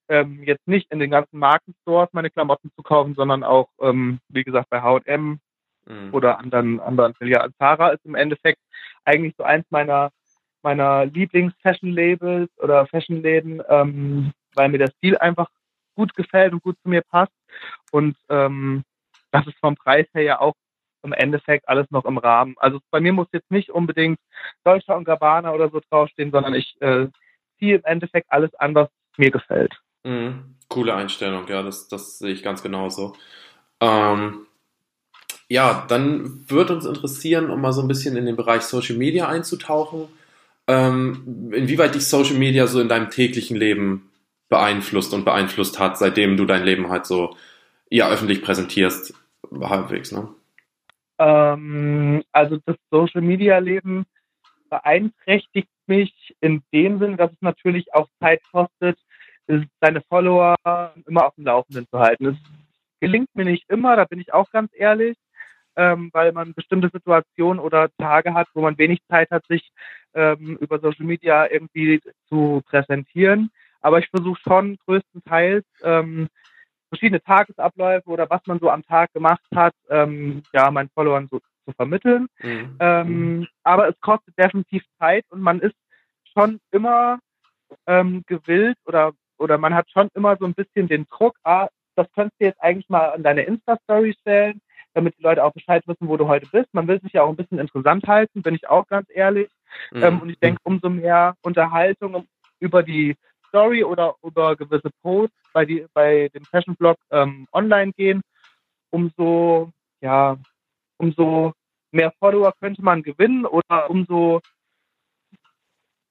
ähm, 0.10 0.44
jetzt 0.44 0.68
nicht 0.68 0.92
in 0.92 1.00
den 1.00 1.10
ganzen 1.10 1.40
Markenstores 1.40 2.10
meine 2.12 2.30
Klamotten 2.30 2.72
zu 2.76 2.84
kaufen, 2.84 3.16
sondern 3.16 3.44
auch, 3.44 3.70
ähm, 3.82 4.20
wie 4.30 4.44
gesagt, 4.44 4.70
bei 4.70 4.82
H&M 4.82 5.40
mhm. 5.86 6.14
oder 6.14 6.40
anderen, 6.40 6.80
anderen. 6.80 7.14
Zara 7.58 7.90
ist 7.90 8.06
im 8.06 8.16
Endeffekt 8.16 8.60
eigentlich 9.04 9.36
so 9.38 9.44
eins 9.44 9.66
meiner, 9.70 10.12
meiner 10.62 11.06
Lieblings-Fashion-Labels 11.06 12.50
oder 12.58 12.88
Fashion-Läden, 12.88 13.62
ähm, 13.70 14.32
weil 14.56 14.70
mir 14.70 14.80
der 14.80 14.92
Stil 14.98 15.18
einfach 15.18 15.50
gut 15.96 16.14
gefällt 16.16 16.54
und 16.54 16.64
gut 16.64 16.78
zu 16.84 16.90
mir 16.90 17.02
passt. 17.02 17.34
Und 17.92 18.18
ähm, 18.30 18.84
das 19.32 19.48
ist 19.48 19.58
vom 19.60 19.76
Preis 19.76 20.08
her 20.14 20.24
ja 20.24 20.40
auch 20.40 20.56
im 21.04 21.14
Endeffekt 21.14 21.70
alles 21.70 21.90
noch 21.92 22.06
im 22.06 22.18
Rahmen. 22.18 22.56
Also 22.58 22.80
bei 22.90 23.00
mir 23.00 23.14
muss 23.14 23.28
jetzt 23.32 23.52
nicht 23.52 23.70
unbedingt 23.70 24.20
Deutscher 24.64 24.98
und 24.98 25.06
Gabbana 25.06 25.54
oder 25.54 25.70
so 25.70 25.80
draufstehen, 25.90 26.32
sondern 26.32 26.56
ich 26.56 26.76
äh, 26.82 27.08
ziehe 27.60 27.76
im 27.76 27.84
Endeffekt 27.86 28.32
alles 28.32 28.54
an, 28.56 28.76
was 28.76 28.90
mir 29.18 29.32
gefällt. 29.32 29.74
Mhm. 30.04 30.56
Coole 30.68 30.96
Einstellung, 30.96 31.48
ja, 31.48 31.62
das, 31.62 31.88
das 31.88 32.18
sehe 32.18 32.34
ich 32.34 32.44
ganz 32.44 32.64
genauso. 32.64 33.16
Ähm, 33.80 34.45
ja, 35.48 35.86
dann 35.88 36.50
würde 36.50 36.76
uns 36.76 36.86
interessieren, 36.86 37.50
um 37.50 37.62
mal 37.62 37.72
so 37.72 37.82
ein 37.82 37.88
bisschen 37.88 38.18
in 38.18 38.26
den 38.26 38.36
Bereich 38.36 38.64
Social 38.64 38.98
Media 38.98 39.28
einzutauchen, 39.28 40.08
ähm, 40.68 41.52
inwieweit 41.54 41.96
dich 41.96 42.08
Social 42.08 42.38
Media 42.38 42.66
so 42.68 42.82
in 42.82 42.90
deinem 42.90 43.10
täglichen 43.10 43.56
Leben 43.56 44.10
beeinflusst 44.50 45.14
und 45.14 45.26
beeinflusst 45.26 45.80
hat, 45.80 45.98
seitdem 45.98 46.38
du 46.38 46.46
dein 46.46 46.64
Leben 46.64 46.90
halt 46.90 47.06
so 47.06 47.36
ja 47.90 48.10
öffentlich 48.10 48.42
präsentierst, 48.42 49.14
halbwegs, 49.62 50.12
ne? 50.12 50.30
Ähm, 51.20 52.24
also 52.32 52.58
das 52.66 52.76
Social 52.92 53.22
Media 53.22 53.60
Leben 53.60 54.06
beeinträchtigt 54.70 55.70
mich 55.88 56.36
in 56.42 56.64
dem 56.74 57.00
Sinne, 57.00 57.16
dass 57.16 57.32
es 57.32 57.42
natürlich 57.42 57.94
auch 57.94 58.08
Zeit 58.20 58.42
kostet, 58.52 58.98
seine 59.80 60.02
Follower 60.10 60.56
immer 61.06 61.26
auf 61.26 61.36
dem 61.36 61.46
Laufenden 61.46 61.88
zu 61.90 62.00
halten. 62.00 62.26
Es 62.26 62.38
gelingt 63.00 63.30
mir 63.36 63.46
nicht 63.46 63.70
immer, 63.70 63.96
da 63.96 64.06
bin 64.06 64.20
ich 64.20 64.34
auch 64.34 64.50
ganz 64.50 64.72
ehrlich, 64.74 65.16
ähm, 65.76 66.10
weil 66.14 66.32
man 66.32 66.54
bestimmte 66.54 66.90
Situationen 66.92 67.60
oder 67.60 67.90
Tage 67.98 68.34
hat, 68.34 68.48
wo 68.54 68.62
man 68.62 68.78
wenig 68.78 69.00
Zeit 69.10 69.30
hat, 69.32 69.46
sich 69.48 69.72
ähm, 70.14 70.58
über 70.60 70.80
Social 70.80 71.06
Media 71.06 71.50
irgendwie 71.50 72.02
zu 72.28 72.62
präsentieren. 72.66 73.50
Aber 73.82 74.00
ich 74.00 74.10
versuche 74.10 74.40
schon 74.42 74.78
größtenteils 74.86 75.66
ähm, 75.84 76.28
verschiedene 76.90 77.22
Tagesabläufe 77.22 78.10
oder 78.10 78.30
was 78.30 78.42
man 78.46 78.60
so 78.60 78.70
am 78.70 78.84
Tag 78.84 79.14
gemacht 79.14 79.44
hat, 79.54 79.74
ähm, 79.90 80.44
ja, 80.54 80.72
meinen 80.72 80.90
Followern 80.90 81.28
so 81.30 81.40
zu 81.66 81.74
vermitteln. 81.76 82.28
Mhm. 82.42 82.78
Ähm, 82.80 83.48
aber 83.64 83.90
es 83.90 84.00
kostet 84.02 84.38
definitiv 84.38 84.84
Zeit 85.00 85.26
und 85.30 85.42
man 85.42 85.60
ist 85.60 85.76
schon 86.34 86.60
immer 86.72 87.20
ähm, 87.88 88.24
gewillt 88.28 88.78
oder 88.86 89.14
oder 89.38 89.58
man 89.58 89.74
hat 89.74 89.90
schon 89.92 90.10
immer 90.14 90.38
so 90.38 90.46
ein 90.46 90.54
bisschen 90.54 90.88
den 90.88 91.06
Druck, 91.10 91.38
ah, 91.44 91.68
das 91.96 92.08
könntest 92.14 92.40
du 92.40 92.46
jetzt 92.46 92.62
eigentlich 92.62 92.90
mal 92.90 93.12
an 93.12 93.24
deine 93.24 93.44
Insta-Story 93.44 94.16
stellen, 94.22 94.62
damit 94.96 95.18
die 95.20 95.24
Leute 95.24 95.44
auch 95.44 95.54
Bescheid 95.54 95.84
wissen, 95.88 96.08
wo 96.08 96.18
du 96.18 96.28
heute 96.28 96.48
bist. 96.48 96.74
Man 96.74 96.88
will 96.88 97.00
sich 97.02 97.14
ja 97.14 97.24
auch 97.24 97.30
ein 97.30 97.36
bisschen 97.36 97.60
interessant 97.60 98.08
halten, 98.08 98.42
bin 98.42 98.56
ich 98.56 98.68
auch 98.68 98.88
ganz 98.88 99.08
ehrlich. 99.14 99.50
Mhm. 99.92 100.04
Ähm, 100.04 100.22
und 100.22 100.30
ich 100.30 100.40
denke, 100.40 100.60
umso 100.64 100.90
mehr 100.90 101.36
Unterhaltung 101.44 102.26
über 102.60 102.82
die 102.82 103.16
Story 103.50 103.84
oder 103.84 104.16
über 104.24 104.56
gewisse 104.56 104.90
Posts 105.02 105.36
bei, 105.54 105.66
die, 105.66 105.86
bei 105.94 106.30
dem 106.34 106.46
Fashion-Blog 106.46 106.98
ähm, 107.12 107.48
online 107.52 107.92
gehen, 107.94 108.22
umso, 108.90 109.72
ja, 110.02 110.38
umso 110.98 111.54
mehr 111.92 112.12
Follower 112.20 112.54
könnte 112.60 112.82
man 112.82 113.04
gewinnen 113.04 113.46
oder 113.46 113.90
umso, 113.90 114.40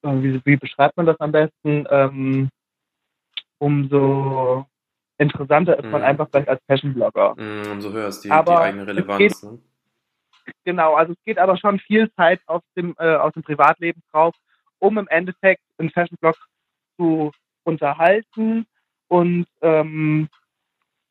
äh, 0.03 0.13
wie, 0.23 0.41
wie 0.45 0.57
beschreibt 0.57 0.97
man 0.97 1.07
das 1.07 1.19
am 1.21 1.33
besten, 1.33 1.87
ähm, 1.91 2.51
umso 3.59 4.67
interessanter 5.19 5.79
ist 5.79 5.85
man 5.85 6.01
mhm. 6.01 6.07
einfach 6.07 6.29
vielleicht 6.31 6.49
als 6.49 6.61
Fashion-Blogger. 6.67 7.35
Mhm, 7.37 7.73
umso 7.73 7.93
höher 7.93 8.09
ist 8.09 8.21
die, 8.21 8.29
die 8.29 8.35
eigene 8.35 8.87
Relevanz. 8.87 9.19
Geht, 9.19 9.43
ne? 9.43 9.59
Genau, 10.65 10.95
also 10.95 11.13
es 11.13 11.19
geht 11.25 11.39
aber 11.39 11.57
schon 11.57 11.79
viel 11.79 12.11
Zeit 12.13 12.41
aus 12.47 12.63
dem, 12.77 12.95
äh, 12.99 13.15
aus 13.17 13.33
dem 13.33 13.43
Privatleben 13.43 14.03
drauf, 14.13 14.35
um 14.79 14.99
im 14.99 15.09
Endeffekt 15.09 15.63
einen 15.79 15.91
Fashion-Blog 15.91 16.37
zu 16.97 17.33
unterhalten 17.65 18.67
und 19.09 19.47
ähm, 19.63 20.29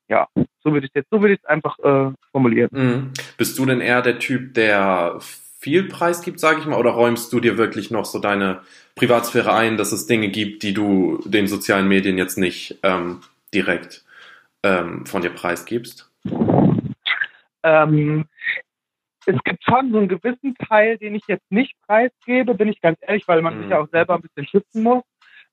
ja, 0.07 0.27
so 0.63 0.73
würde 0.73 0.85
ich 0.85 0.91
jetzt, 0.93 1.09
so 1.09 1.21
würde 1.21 1.33
ich 1.33 1.39
es 1.39 1.45
einfach 1.45 1.79
äh, 1.79 2.11
formulieren. 2.31 2.69
Mhm. 2.71 3.13
Bist 3.37 3.57
du 3.57 3.65
denn 3.65 3.81
eher 3.81 4.01
der 4.01 4.19
Typ, 4.19 4.53
der 4.53 5.17
viel 5.59 5.85
Preis 5.85 6.21
gibt, 6.21 6.39
sage 6.39 6.59
ich 6.59 6.65
mal, 6.65 6.77
oder 6.77 6.91
räumst 6.91 7.31
du 7.31 7.39
dir 7.39 7.57
wirklich 7.57 7.89
noch 7.89 8.05
so 8.05 8.19
deine 8.19 8.61
Privatsphäre 8.95 9.53
ein, 9.53 9.77
dass 9.77 9.93
es 9.93 10.05
Dinge 10.05 10.29
gibt, 10.29 10.61
die 10.61 10.73
du 10.73 11.23
den 11.25 11.47
sozialen 11.47 11.87
Medien 11.87 12.17
jetzt 12.17 12.37
nicht 12.37 12.79
ähm, 12.83 13.21
direkt 13.53 14.05
ähm, 14.63 15.05
von 15.05 15.21
dir 15.21 15.29
preisgibst? 15.29 16.11
Ähm, 17.63 18.25
es 19.25 19.41
gibt 19.43 19.63
schon 19.63 19.91
so 19.91 19.99
einen 19.99 20.07
gewissen 20.07 20.55
Teil, 20.55 20.97
den 20.97 21.15
ich 21.15 21.23
jetzt 21.27 21.49
nicht 21.49 21.75
preisgebe, 21.87 22.55
bin 22.55 22.67
ich 22.67 22.81
ganz 22.81 22.97
ehrlich, 23.01 23.27
weil 23.27 23.41
man 23.41 23.55
mhm. 23.55 23.61
sich 23.61 23.71
ja 23.71 23.79
auch 23.79 23.89
selber 23.89 24.15
ein 24.15 24.21
bisschen 24.21 24.47
schützen 24.47 24.83
muss. 24.83 25.03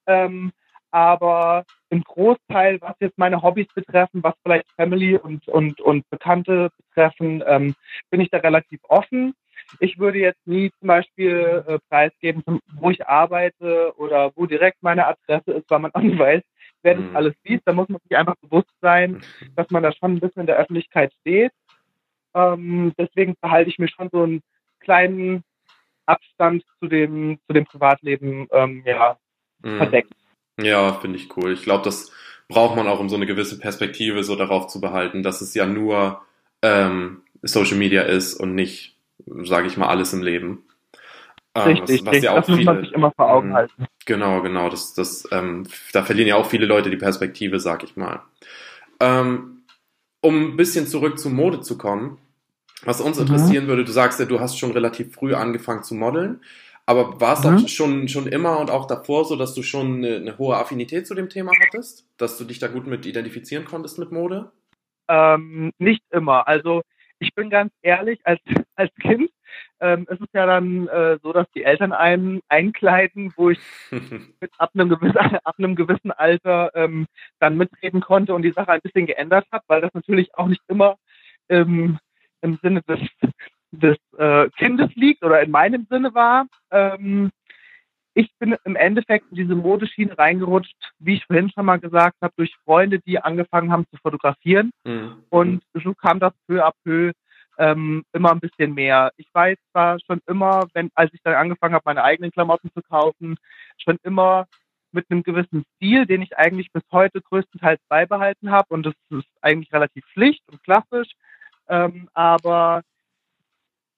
Ähm, 0.07 0.53
aber 0.91 1.65
im 1.91 2.03
Großteil, 2.03 2.81
was 2.81 2.97
jetzt 2.99 3.17
meine 3.17 3.43
Hobbys 3.43 3.69
betreffen, 3.75 4.25
was 4.25 4.35
vielleicht 4.43 4.69
Family 4.73 5.17
und, 5.17 5.47
und, 5.47 5.81
und 5.81 6.09
Bekannte 6.11 6.71
betreffen, 6.77 7.45
ähm, 7.47 7.75
bin 8.11 8.21
ich 8.21 8.31
da 8.31 8.39
relativ 8.39 8.81
offen. 8.89 9.35
Ich 9.79 10.01
würde 10.01 10.19
jetzt 10.19 10.45
nie 10.47 10.73
zum 10.81 10.89
Beispiel 10.89 11.65
äh, 11.67 11.79
preisgeben, 11.89 12.43
wo 12.75 12.91
ich 12.91 13.07
arbeite 13.07 13.93
oder 13.99 14.33
wo 14.35 14.47
direkt 14.47 14.83
meine 14.83 15.07
Adresse 15.07 15.53
ist, 15.53 15.71
weil 15.71 15.79
man 15.79 15.91
auch 15.95 16.01
nicht 16.01 16.19
weiß, 16.19 16.43
wer 16.83 16.95
das 16.95 17.05
mhm. 17.05 17.17
alles 17.17 17.35
liest. 17.45 17.63
Da 17.65 17.73
muss 17.73 17.89
man 17.89 18.01
sich 18.03 18.17
einfach 18.17 18.37
bewusst 18.37 18.71
sein, 18.81 19.23
dass 19.57 19.71
man 19.71 19.83
da 19.83 19.93
schon 19.93 20.15
ein 20.15 20.21
bisschen 20.21 20.41
in 20.41 20.47
der 20.47 20.59
Öffentlichkeit 20.59 21.13
steht. 21.21 21.53
Ähm, 22.35 22.93
deswegen 22.99 23.35
behalte 23.41 23.71
ich 23.71 23.79
mir 23.79 23.89
schon 23.89 24.09
so 24.13 24.23
einen 24.23 24.43
kleinen 24.81 25.45
Abstand 26.07 26.65
zu 26.81 26.89
dem, 26.89 27.39
zu 27.47 27.53
dem 27.53 27.65
Privatleben 27.65 28.49
ähm, 28.53 28.83
ja, 28.87 29.17
mhm. 29.63 29.77
verdeckt. 29.79 30.13
Ja, 30.61 30.93
finde 30.95 31.19
ich 31.19 31.37
cool. 31.37 31.53
Ich 31.53 31.63
glaube, 31.63 31.85
das 31.85 32.13
braucht 32.49 32.77
man 32.77 32.89
auch, 32.89 33.01
um 33.01 33.09
so 33.09 33.17
eine 33.17 33.27
gewisse 33.27 33.59
Perspektive 33.59 34.25
so 34.25 34.37
darauf 34.37 34.67
zu 34.67 34.81
behalten, 34.81 35.23
dass 35.23 35.41
es 35.41 35.55
ja 35.55 35.67
nur 35.67 36.21
ähm, 36.63 37.23
Social 37.43 37.79
Media 37.79 38.03
ist 38.03 38.35
und 38.35 38.55
nicht 38.55 39.01
sage 39.27 39.67
ich 39.67 39.77
mal, 39.77 39.89
alles 39.89 40.13
im 40.13 40.23
Leben. 40.23 40.65
Ähm, 41.55 41.63
richtig, 41.69 42.07
was, 42.07 42.15
was 42.15 42.23
ja 42.23 42.33
auch 42.33 42.37
das 42.37 42.47
viele, 42.47 42.57
muss 42.59 42.65
man 42.65 42.81
sich 42.81 42.93
immer 42.93 43.13
vor 43.13 43.31
Augen 43.31 43.49
ähm, 43.49 43.55
halten. 43.55 43.87
Genau, 44.07 44.41
genau. 44.43 44.69
Das, 44.69 44.95
das, 44.95 45.29
ähm, 45.33 45.67
da 45.93 46.03
verlieren 46.05 46.29
ja 46.29 46.37
auch 46.37 46.47
viele 46.47 46.67
Leute 46.67 46.91
die 46.91 46.97
Perspektive, 46.97 47.59
sag 47.59 47.83
ich 47.83 47.97
mal. 47.97 48.23
Ähm, 49.01 49.63
um 50.21 50.53
ein 50.53 50.57
bisschen 50.57 50.87
zurück 50.87 51.19
zur 51.19 51.33
Mode 51.33 51.61
zu 51.61 51.79
kommen, 51.79 52.19
was 52.85 53.01
uns 53.01 53.17
mhm. 53.19 53.27
interessieren 53.27 53.67
würde, 53.67 53.85
du 53.85 53.93
sagst 53.93 54.21
ja, 54.21 54.27
du 54.27 54.41
hast 54.41 54.59
schon 54.59 54.71
relativ 54.71 55.15
früh 55.15 55.35
angefangen 55.35 55.83
zu 55.83 55.95
modeln, 55.95 56.41
aber 56.87 57.21
war 57.21 57.35
es 57.35 57.45
mhm. 57.45 57.57
auch 57.57 57.69
schon, 57.69 58.09
schon 58.09 58.27
immer 58.27 58.59
und 58.59 58.71
auch 58.71 58.87
davor 58.87 59.25
so, 59.25 59.37
dass 59.37 59.55
du 59.55 59.63
schon 59.63 59.99
eine, 59.99 60.17
eine, 60.17 60.39
hohe 60.39 60.57
Affinität 60.57 61.07
zu 61.07 61.15
dem 61.15 61.29
Thema 61.29 61.53
hattest? 61.61 62.07
Dass 62.17 62.39
du 62.39 62.45
dich 62.45 62.59
da 62.59 62.69
gut 62.69 62.87
mit 62.87 63.07
identifizieren 63.07 63.65
konntest 63.65 63.99
mit 63.99 64.13
Mode? 64.13 64.51
Ähm, 65.09 65.73
nicht 65.79 66.03
immer. 66.11 66.47
Also 66.47 66.83
ich 67.19 67.35
bin 67.35 67.51
ganz 67.51 67.73
ehrlich, 67.83 68.21
als, 68.25 68.41
als 68.75 68.95
Kind 69.01 69.31
ähm, 69.81 70.07
ist 70.09 70.21
es 70.21 70.29
ja 70.33 70.47
dann 70.47 70.89
äh, 70.89 71.19
so, 71.23 71.33
dass 71.33 71.51
die 71.53 71.65
Eltern 71.65 71.93
einen 71.93 72.41
einkleiden, 72.49 73.33
wo 73.37 73.51
ich 73.51 73.59
mit, 73.91 74.51
ab, 74.59 74.71
einem 74.75 74.89
gewissen, 74.89 75.17
ab 75.45 75.55
einem 75.59 75.75
gewissen 75.75 76.13
Alter 76.13 76.71
ähm, 76.75 77.07
dann 77.39 77.57
mitreden 77.57 78.01
konnte 78.01 78.35
und 78.35 78.43
die 78.43 78.53
Sache 78.53 78.71
ein 78.71 78.81
bisschen 78.83 79.07
geändert 79.07 79.47
hat, 79.51 79.63
weil 79.67 79.81
das 79.81 79.93
natürlich 79.95 80.35
auch 80.35 80.47
nicht 80.47 80.63
immer 80.69 80.97
ähm, 81.49 81.99
im 82.43 82.59
Sinne 82.63 82.83
des, 82.83 83.01
des 83.71 83.97
äh, 84.19 84.49
Kindes 84.57 84.91
liegt 84.95 85.23
oder 85.25 85.43
in 85.43 85.51
meinem 85.51 85.87
Sinne 85.91 86.15
war. 86.15 86.47
Ähm, 86.71 87.31
ich 88.15 88.31
bin 88.39 88.57
im 88.65 88.77
Endeffekt 88.77 89.31
in 89.31 89.37
diese 89.37 89.55
Modeschiene 89.55 90.19
reingerutscht, 90.19 90.77
wie 90.99 91.15
ich 91.15 91.25
vorhin 91.27 91.51
schon 91.51 91.65
mal 91.65 91.79
gesagt 91.79 92.17
habe, 92.21 92.35
durch 92.37 92.55
Freunde, 92.65 92.99
die 92.99 93.21
angefangen 93.21 93.73
haben 93.73 93.87
zu 93.91 93.97
fotografieren. 94.03 94.71
Mhm. 94.85 95.23
Und 95.31 95.63
so 95.75 95.95
kam 95.95 96.19
das 96.19 96.33
peu 96.47 96.65
à 96.65 96.73
peu 96.85 97.13
ähm, 97.61 98.05
immer 98.15 98.33
ein 98.33 98.41
bisschen 98.41 98.73
mehr. 98.75 99.13
Ich 99.19 99.29
weiß 99.33 99.59
zwar 99.71 99.99
schon 100.01 100.21
immer, 100.27 100.67
wenn, 100.73 100.91
als 100.95 101.13
ich 101.13 101.21
dann 101.23 101.35
angefangen 101.35 101.75
habe, 101.75 101.83
meine 101.85 102.03
eigenen 102.03 102.33
Klamotten 102.33 102.71
zu 102.73 102.81
kaufen, 102.83 103.37
schon 103.77 103.99
immer 104.03 104.47
mit 104.93 105.07
einem 105.11 105.23
gewissen 105.23 105.65
Stil, 105.77 106.07
den 106.07 106.23
ich 106.23 106.37
eigentlich 106.39 106.73
bis 106.73 106.83
heute 106.91 107.21
größtenteils 107.21 107.81
beibehalten 107.89 108.51
habe. 108.51 108.67
Und 108.71 108.87
das 108.87 108.95
ist 109.11 109.29
eigentlich 109.43 109.73
relativ 109.73 110.05
schlicht 110.09 110.43
und 110.49 110.63
klassisch. 110.65 111.11
ähm, 111.69 112.09
aber 112.15 112.83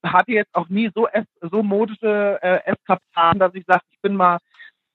hatte 0.05 0.33
jetzt 0.33 0.55
auch 0.55 0.68
nie 0.68 0.90
so 0.94 1.07
so 1.42 1.62
modische 1.62 2.38
äh, 2.42 2.61
Eskapaden, 2.66 3.38
dass 3.38 3.55
ich 3.55 3.64
sage, 3.66 3.83
ich 3.90 4.01
bin 4.01 4.16
mal 4.16 4.38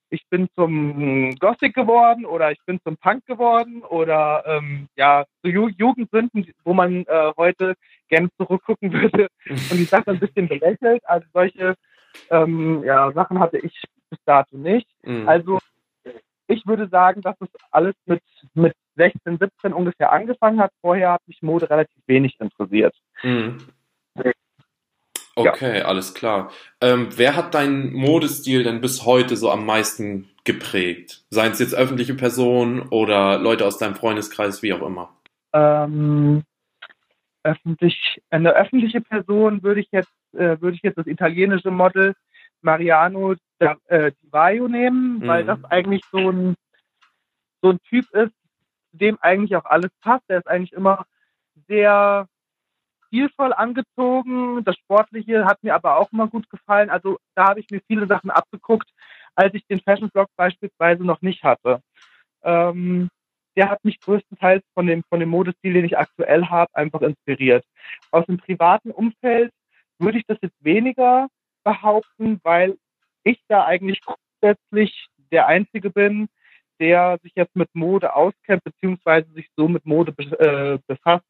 ich 0.10 0.26
bin 0.30 0.48
zum 0.56 1.36
Gothic 1.36 1.74
geworden 1.76 2.26
oder 2.26 2.52
ich 2.52 2.60
bin 2.66 2.80
zum 2.84 2.98
Punk 2.98 3.26
geworden 3.26 3.84
oder 3.84 4.44
ähm, 4.46 4.88
ja, 4.96 5.26
zu 5.42 5.50
Ju 5.50 5.70
Jugendsünden, 5.70 6.52
wo 6.64 6.74
man 6.74 7.06
äh, 7.06 7.34
heute 7.38 7.76
gerne 8.08 8.30
zurückgucken 8.38 8.94
würde 8.94 9.28
und 9.50 9.78
die 9.78 9.84
Sache 9.84 10.12
ein 10.12 10.20
bisschen 10.20 10.48
belächelt. 10.48 11.02
Also 11.06 11.28
solche 11.34 11.76
ähm, 12.30 12.84
ja, 12.84 13.12
Sachen 13.12 13.40
hatte 13.40 13.58
ich 13.58 13.84
bis 14.10 14.20
dato 14.26 14.58
nicht. 14.58 14.88
Mhm. 15.04 15.28
Also 15.28 15.60
ich 16.48 16.66
würde 16.66 16.88
sagen, 16.88 17.22
dass 17.22 17.36
es 17.42 17.50
alles 17.72 17.96
mit, 18.06 18.24
mit 18.54 18.74
16, 18.96 19.38
17 19.38 19.74
ungefähr 19.74 20.12
angefangen 20.12 20.60
hat. 20.60 20.72
Vorher 20.82 21.12
hat 21.14 21.28
mich 21.28 21.42
Mode 21.42 21.70
relativ 21.70 22.02
wenig 22.08 22.40
interessiert. 22.40 22.96
Mhm. 23.22 23.58
Okay, 25.38 25.80
ja. 25.80 25.86
alles 25.86 26.14
klar. 26.14 26.52
Ähm, 26.82 27.10
wer 27.16 27.36
hat 27.36 27.54
deinen 27.54 27.94
Modestil 27.94 28.64
denn 28.64 28.82
bis 28.82 29.06
heute 29.06 29.38
so 29.38 29.52
am 29.52 29.66
meisten 29.66 30.30
geprägt? 30.44 31.24
Seien 31.30 31.52
es 31.52 31.60
jetzt 31.60 31.76
öffentliche 31.76 32.16
Personen 32.16 32.82
oder 32.90 33.38
Leute 33.38 33.66
aus 33.66 33.78
deinem 33.78 33.96
Freundeskreis, 33.96 34.64
wie 34.64 34.74
auch 34.74 34.82
immer? 34.82 35.10
Ähm, 35.54 36.44
öffentlich, 37.44 38.22
eine 38.30 38.54
öffentliche 38.54 39.02
Person 39.02 39.62
würde 39.62 39.82
ich 39.82 39.90
jetzt, 39.92 40.12
äh, 40.34 40.60
würde 40.60 40.76
ich 40.76 40.82
jetzt 40.82 40.98
das 40.98 41.08
italienische 41.08 41.72
Model 41.72 42.16
Mariano 42.62 43.36
äh, 43.60 44.12
Di 44.12 44.32
Vaio 44.32 44.68
nehmen, 44.68 45.20
mhm. 45.20 45.28
weil 45.28 45.46
das 45.46 45.64
eigentlich 45.66 46.04
so 46.12 46.32
ein, 46.32 46.56
so 47.62 47.70
ein 47.70 47.80
Typ 47.90 48.06
ist, 48.12 48.34
dem 48.92 49.18
eigentlich 49.22 49.56
auch 49.56 49.66
alles 49.66 49.92
passt. 50.02 50.28
Der 50.30 50.40
ist 50.40 50.48
eigentlich 50.48 50.74
immer 50.74 51.06
sehr 51.68 52.28
stilvoll 53.08 53.54
angezogen. 53.54 54.64
Das 54.64 54.76
Sportliche 54.78 55.46
hat 55.46 55.64
mir 55.64 55.76
aber 55.76 55.98
auch 55.98 56.12
immer 56.12 56.28
gut 56.28 56.50
gefallen. 56.50 56.90
Also 56.90 57.18
da 57.36 57.50
habe 57.50 57.60
ich 57.60 57.68
mir 57.70 57.82
viele 57.88 58.08
Sachen 58.08 58.30
abgeguckt, 58.30 58.90
als 59.36 59.54
ich 59.54 59.66
den 59.68 59.80
Fashion 59.82 60.10
Blog 60.10 60.28
beispielsweise 60.36 61.04
noch 61.04 61.22
nicht 61.22 61.44
hatte. 61.44 61.82
Ähm, 62.44 63.10
der 63.56 63.70
hat 63.70 63.84
mich 63.84 64.00
größtenteils 64.00 64.64
von 64.74 64.86
dem, 64.86 65.04
von 65.10 65.20
dem 65.20 65.30
Modestil, 65.30 65.74
den 65.74 65.86
ich 65.86 65.98
aktuell 65.98 66.46
habe, 66.46 66.74
einfach 66.76 67.02
inspiriert. 67.02 67.66
Aus 68.12 68.26
dem 68.28 68.38
privaten 68.38 68.92
Umfeld 68.92 69.52
würde 70.00 70.20
ich 70.20 70.26
das 70.28 70.38
jetzt 70.42 70.64
weniger 70.64 71.28
behaupten, 71.64 72.40
weil 72.44 72.78
ich 73.24 73.42
da 73.48 73.66
eigentlich 73.66 74.02
grundsätzlich 74.02 75.08
der 75.32 75.48
Einzige 75.48 75.90
bin, 75.90 76.28
der 76.80 77.18
sich 77.24 77.34
jetzt 77.36 77.56
mit 77.56 77.70
Mode 77.74 78.16
auskennt, 78.16 78.64
beziehungsweise 78.64 79.30
sich 79.34 79.50
so 79.56 79.68
mit 79.68 79.86
Mode 79.86 80.14
äh, 80.40 80.78
befasst, 80.88 81.26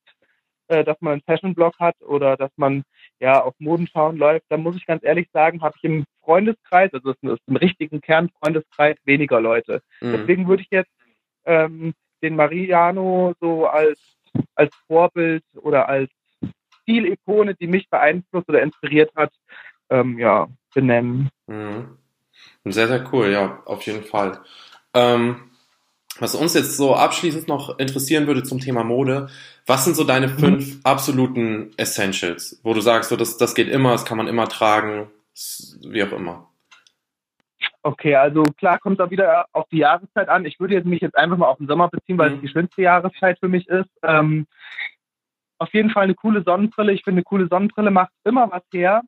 äh, 0.67 0.83
dass 0.83 0.97
man 1.01 1.13
einen 1.13 1.21
Fashion-Blog 1.21 1.75
hat 1.79 1.95
oder 2.01 2.37
dass 2.37 2.51
man 2.57 2.83
ja 3.19 3.41
auf 3.41 3.53
Modenschauen 3.59 4.17
läuft, 4.17 4.45
da 4.49 4.57
muss 4.57 4.75
ich 4.75 4.85
ganz 4.85 5.03
ehrlich 5.03 5.27
sagen, 5.33 5.61
habe 5.61 5.75
ich 5.77 5.83
im 5.83 6.05
Freundeskreis, 6.23 6.93
also 6.93 7.11
es 7.11 7.17
ist 7.21 7.41
im 7.47 7.55
richtigen 7.55 8.01
Kernfreundeskreis, 8.01 8.97
weniger 9.05 9.39
Leute. 9.39 9.81
Mhm. 10.01 10.11
Deswegen 10.11 10.47
würde 10.47 10.63
ich 10.63 10.69
jetzt 10.71 10.91
ähm, 11.45 11.93
den 12.21 12.35
Mariano 12.35 13.33
so 13.39 13.67
als, 13.67 13.99
als 14.55 14.75
Vorbild 14.87 15.43
oder 15.55 15.87
als 15.87 16.09
Stilikone, 16.81 17.55
die 17.55 17.67
mich 17.67 17.89
beeinflusst 17.89 18.49
oder 18.49 18.61
inspiriert 18.61 19.11
hat, 19.15 19.31
ähm, 19.89 20.19
ja, 20.19 20.47
benennen. 20.73 21.29
Mhm. 21.47 21.97
Sehr, 22.65 22.87
sehr 22.87 23.07
cool, 23.13 23.31
ja, 23.31 23.61
auf 23.65 23.83
jeden 23.83 24.03
Fall. 24.03 24.41
Ähm, 24.93 25.49
was 26.19 26.35
uns 26.35 26.53
jetzt 26.53 26.77
so 26.77 26.95
abschließend 26.95 27.47
noch 27.47 27.77
interessieren 27.79 28.27
würde 28.27 28.43
zum 28.43 28.59
Thema 28.59 28.83
Mode, 28.83 29.29
was 29.65 29.85
sind 29.85 29.95
so 29.95 30.03
deine 30.03 30.27
mhm. 30.27 30.39
fünf 30.39 30.79
absoluten 30.83 31.71
Essentials, 31.77 32.59
wo 32.63 32.73
du 32.73 32.81
sagst, 32.81 33.09
so, 33.09 33.15
das, 33.15 33.37
das 33.37 33.55
geht 33.55 33.67
immer, 33.67 33.91
das 33.91 34.05
kann 34.05 34.17
man 34.17 34.27
immer 34.27 34.47
tragen, 34.47 35.07
wie 35.81 36.03
auch 36.03 36.11
immer? 36.11 36.49
Okay, 37.83 38.15
also 38.15 38.43
klar 38.43 38.79
kommt 38.79 38.99
da 38.99 39.09
wieder 39.09 39.45
auf 39.53 39.65
die 39.71 39.77
Jahreszeit 39.77 40.29
an. 40.29 40.45
Ich 40.45 40.59
würde 40.59 40.83
mich 40.83 41.01
jetzt 41.01 41.17
einfach 41.17 41.37
mal 41.37 41.47
auf 41.47 41.57
den 41.57 41.67
Sommer 41.67 41.89
beziehen, 41.89 42.17
weil 42.17 42.31
mhm. 42.31 42.35
es 42.35 42.41
die 42.41 42.49
schönste 42.49 42.81
Jahreszeit 42.81 43.39
für 43.39 43.47
mich 43.47 43.67
ist. 43.67 43.89
Ähm, 44.03 44.47
auf 45.59 45.73
jeden 45.73 45.89
Fall 45.89 46.03
eine 46.03 46.15
coole 46.15 46.43
Sonnenbrille. 46.43 46.91
Ich 46.91 47.03
finde, 47.03 47.19
eine 47.19 47.23
coole 47.23 47.47
Sonnenbrille 47.47 47.91
macht 47.91 48.11
immer 48.23 48.51
was 48.51 48.63
her. 48.73 49.01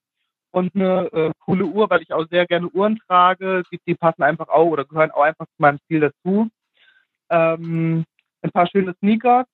Und 0.52 0.74
eine 0.74 1.12
äh, 1.13 1.32
coole 1.45 1.65
Uhr, 1.65 1.89
weil 1.89 2.02
ich 2.02 2.12
auch 2.12 2.26
sehr 2.30 2.48
gerne 2.48 2.69
Uhren 2.69 3.00
trage. 3.06 3.63
Die, 3.72 3.80
die 3.86 3.95
passen 3.95 4.24
einfach 4.24 4.48
auch 4.48 4.65
oder 4.65 4.86
gehören 4.86 5.12
auch 5.12 5.22
einfach 5.22 5.45
zu 5.45 5.62
meinem 5.62 5.78
Stil 5.86 6.00
dazu 6.00 6.50
ähm, 7.30 8.06
ein 8.42 8.52
paar 8.52 8.68
schöne 8.68 8.96
Sneakers. 9.00 9.46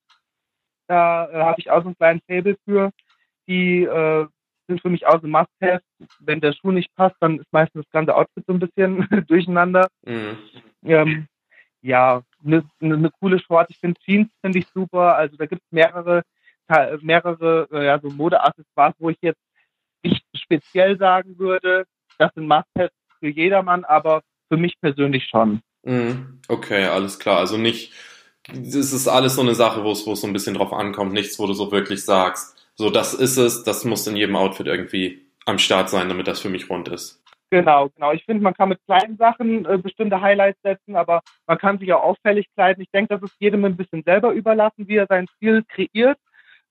Da 0.87 1.29
äh, 1.29 1.43
habe 1.43 1.59
ich 1.59 1.69
auch 1.69 1.81
so 1.81 1.87
einen 1.87 1.97
kleinen 1.97 2.21
Table 2.27 2.57
für. 2.65 2.91
Die 3.47 3.83
äh, 3.83 4.27
sind 4.67 4.81
für 4.81 4.89
mich 4.89 5.05
auch 5.05 5.21
so 5.21 5.27
Must-Have. 5.27 5.81
Wenn 6.19 6.41
der 6.41 6.53
Schuh 6.53 6.71
nicht 6.71 6.93
passt, 6.95 7.15
dann 7.19 7.39
ist 7.39 7.51
meistens 7.51 7.83
das 7.85 7.91
ganze 7.91 8.15
Outfit 8.15 8.45
so 8.47 8.53
ein 8.53 8.59
bisschen 8.59 9.07
durcheinander. 9.27 9.87
Mhm. 10.05 10.37
Ähm, 10.83 11.27
ja, 11.81 12.23
eine 12.43 12.63
ne, 12.79 12.97
ne 12.97 13.11
coole 13.19 13.39
Short. 13.39 13.69
Ich 13.69 13.77
finde 13.77 13.99
Jeans 14.01 14.29
finde 14.41 14.59
ich 14.59 14.67
super. 14.67 15.15
Also 15.15 15.37
da 15.37 15.45
gibt 15.45 15.61
es 15.61 15.71
mehrere, 15.71 16.23
mehrere 17.01 17.67
äh, 17.71 17.85
ja, 17.85 17.99
so 17.99 18.09
Modeaccessoires, 18.09 18.95
wo 18.99 19.09
ich 19.09 19.17
jetzt 19.21 19.41
nicht 20.03 20.25
speziell 20.35 20.97
sagen 20.97 21.37
würde, 21.37 21.85
das 22.17 22.33
sind 22.33 22.47
Must-Haves 22.47 22.91
für 23.19 23.27
jedermann, 23.27 23.83
aber 23.85 24.21
für 24.49 24.57
mich 24.57 24.79
persönlich 24.79 25.25
schon. 25.25 25.61
Mhm. 25.85 26.39
Okay, 26.47 26.85
alles 26.85 27.19
klar. 27.19 27.37
Also 27.37 27.57
nicht, 27.57 27.93
es 28.51 28.91
ist 28.91 29.07
alles 29.07 29.35
so 29.35 29.41
eine 29.41 29.55
Sache, 29.55 29.83
wo 29.83 29.91
es, 29.91 30.05
wo 30.05 30.11
es 30.11 30.21
so 30.21 30.27
ein 30.27 30.33
bisschen 30.33 30.55
drauf 30.55 30.73
ankommt, 30.73 31.13
nichts, 31.13 31.39
wo 31.39 31.47
du 31.47 31.53
so 31.53 31.71
wirklich 31.71 32.03
sagst, 32.03 32.67
so 32.75 32.89
das 32.89 33.13
ist 33.13 33.37
es, 33.37 33.63
das 33.63 33.85
muss 33.85 34.05
in 34.05 34.17
jedem 34.17 34.35
Outfit 34.35 34.67
irgendwie 34.67 35.25
am 35.45 35.59
Start 35.59 35.89
sein, 35.89 36.09
damit 36.09 36.27
das 36.27 36.41
für 36.41 36.49
mich 36.49 36.69
rund 36.69 36.89
ist. 36.89 37.21
Genau, 37.51 37.89
genau. 37.89 38.11
Ich 38.11 38.25
finde, 38.25 38.43
man 38.43 38.55
kann 38.55 38.69
mit 38.69 38.83
kleinen 38.85 39.17
Sachen 39.17 39.65
äh, 39.65 39.77
bestimmte 39.77 40.19
Highlights 40.19 40.59
setzen, 40.63 40.95
aber 40.95 41.21
man 41.47 41.57
kann 41.57 41.77
sich 41.77 41.93
auch 41.93 42.03
auffällig 42.03 42.47
kleiden. 42.55 42.81
Ich 42.81 42.89
denke, 42.91 43.13
das 43.13 43.23
ist 43.23 43.39
jedem 43.39 43.63
ein 43.65 43.77
bisschen 43.77 44.03
selber 44.03 44.33
überlassen, 44.33 44.87
wie 44.87 44.97
er 44.97 45.05
seinen 45.07 45.27
Stil 45.37 45.63
kreiert. 45.63 46.17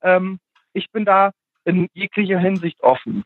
Ähm, 0.02 0.40
ich 0.72 0.90
bin 0.90 1.04
da 1.04 1.30
in 1.64 1.88
jeglicher 1.94 2.38
Hinsicht 2.38 2.82
offen. 2.82 3.22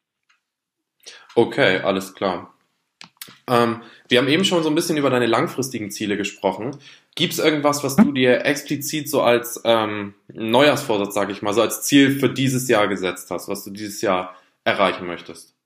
Okay, 1.35 1.79
alles 1.79 2.15
klar. 2.15 2.55
Ähm, 3.49 3.83
wir 4.09 4.19
haben 4.19 4.29
eben 4.29 4.45
schon 4.45 4.63
so 4.63 4.69
ein 4.69 4.75
bisschen 4.75 4.97
über 4.97 5.11
deine 5.11 5.27
langfristigen 5.27 5.91
Ziele 5.91 6.17
gesprochen. 6.17 6.77
Gibt 7.15 7.33
es 7.33 7.39
irgendwas, 7.39 7.83
was 7.83 7.97
du 7.97 8.13
dir 8.13 8.45
explizit 8.45 9.09
so 9.09 9.23
als 9.23 9.61
ähm, 9.65 10.15
Neujahrsvorsatz, 10.29 11.15
sage 11.15 11.33
ich 11.33 11.43
mal, 11.43 11.53
so 11.53 11.63
als 11.63 11.83
Ziel 11.83 12.19
für 12.19 12.29
dieses 12.29 12.69
Jahr 12.69 12.89
gesetzt 12.89 13.31
hast, 13.31 13.49
was 13.49 13.65
du 13.65 13.71
dieses 13.71 14.01
Jahr 14.03 14.37
erreichen 14.65 15.07
möchtest? 15.07 15.57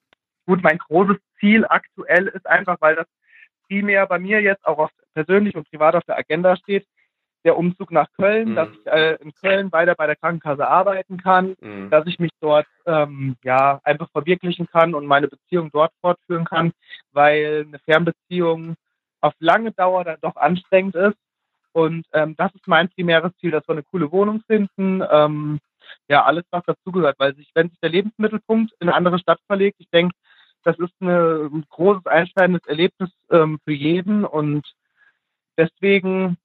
Gut, 0.46 0.62
mein 0.62 0.78
großes 0.78 1.16
Ziel 1.38 1.64
aktuell 1.68 2.28
ist 2.28 2.46
einfach, 2.46 2.76
weil 2.80 2.96
das 2.96 3.06
primär 3.66 4.06
bei 4.06 4.18
mir 4.18 4.40
jetzt 4.40 4.64
auch 4.66 4.90
persönlich 5.14 5.54
und 5.54 5.68
privat 5.70 5.94
auf 5.94 6.04
der 6.04 6.18
Agenda 6.18 6.56
steht, 6.56 6.86
der 7.44 7.56
Umzug 7.56 7.90
nach 7.90 8.08
Köln, 8.12 8.50
mhm. 8.50 8.54
dass 8.54 8.68
ich 8.70 8.86
äh, 8.86 9.14
in 9.16 9.32
Köln 9.34 9.72
weiter 9.72 9.94
bei 9.94 10.06
der 10.06 10.16
Krankenkasse 10.16 10.66
arbeiten 10.66 11.16
kann, 11.16 11.56
mhm. 11.60 11.90
dass 11.90 12.06
ich 12.06 12.18
mich 12.18 12.30
dort 12.40 12.66
ähm, 12.86 13.36
ja 13.42 13.80
einfach 13.84 14.10
verwirklichen 14.10 14.66
kann 14.66 14.94
und 14.94 15.06
meine 15.06 15.28
Beziehung 15.28 15.70
dort 15.72 15.92
fortführen 16.00 16.44
kann, 16.44 16.72
weil 17.12 17.64
eine 17.66 17.78
Fernbeziehung 17.80 18.76
auf 19.20 19.34
lange 19.38 19.72
Dauer 19.72 20.04
dann 20.04 20.18
doch 20.20 20.36
anstrengend 20.36 20.94
ist. 20.94 21.16
Und 21.72 22.06
ähm, 22.12 22.34
das 22.36 22.54
ist 22.54 22.68
mein 22.68 22.90
primäres 22.90 23.32
Ziel, 23.40 23.50
dass 23.50 23.66
wir 23.66 23.72
eine 23.72 23.82
coole 23.82 24.12
Wohnung 24.12 24.42
finden. 24.46 25.02
Ähm, 25.10 25.58
ja, 26.08 26.24
alles, 26.24 26.44
was 26.50 26.64
dazugehört, 26.64 27.18
weil 27.18 27.34
sich, 27.34 27.50
wenn 27.54 27.70
sich 27.70 27.80
der 27.80 27.90
Lebensmittelpunkt 27.90 28.72
in 28.80 28.88
eine 28.88 28.96
andere 28.96 29.18
Stadt 29.18 29.40
verlegt, 29.46 29.76
ich 29.80 29.88
denke, 29.90 30.14
das 30.64 30.78
ist 30.78 30.92
eine, 31.00 31.50
ein 31.52 31.64
großes 31.68 32.06
einschneidendes 32.06 32.64
Erlebnis 32.66 33.10
ähm, 33.30 33.58
für 33.64 33.72
jeden 33.72 34.24
und 34.24 34.64
deswegen 35.56 36.36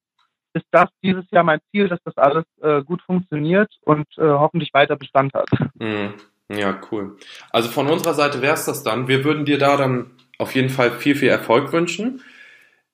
ist 0.54 0.66
das 0.72 0.90
dieses 1.04 1.30
Jahr 1.32 1.44
mein 1.44 1.60
Ziel, 1.72 1.88
dass 1.88 2.00
das 2.04 2.18
alles 2.18 2.46
äh, 2.62 2.82
gut 2.84 3.02
funktioniert 3.02 3.72
und 3.82 4.08
äh, 4.18 4.24
hoffentlich 4.24 4.74
weiter 4.74 4.96
Bestand 4.96 5.34
hat. 5.34 5.50
Mhm. 5.76 6.14
Ja, 6.50 6.80
cool. 6.92 7.18
Also 7.52 7.70
von 7.70 7.88
unserer 7.88 8.14
Seite 8.14 8.42
wäre 8.42 8.54
es 8.54 8.66
das 8.66 8.84
dann. 8.84 9.08
Wir 9.08 9.24
würden 9.26 9.46
dir 9.46 9.58
da 9.58 9.76
dann 9.76 10.12
auf 10.38 10.56
jeden 10.56 10.70
Fall 10.70 10.92
viel, 10.92 11.16
viel 11.16 11.30
Erfolg 11.30 11.74
wünschen. 11.74 12.22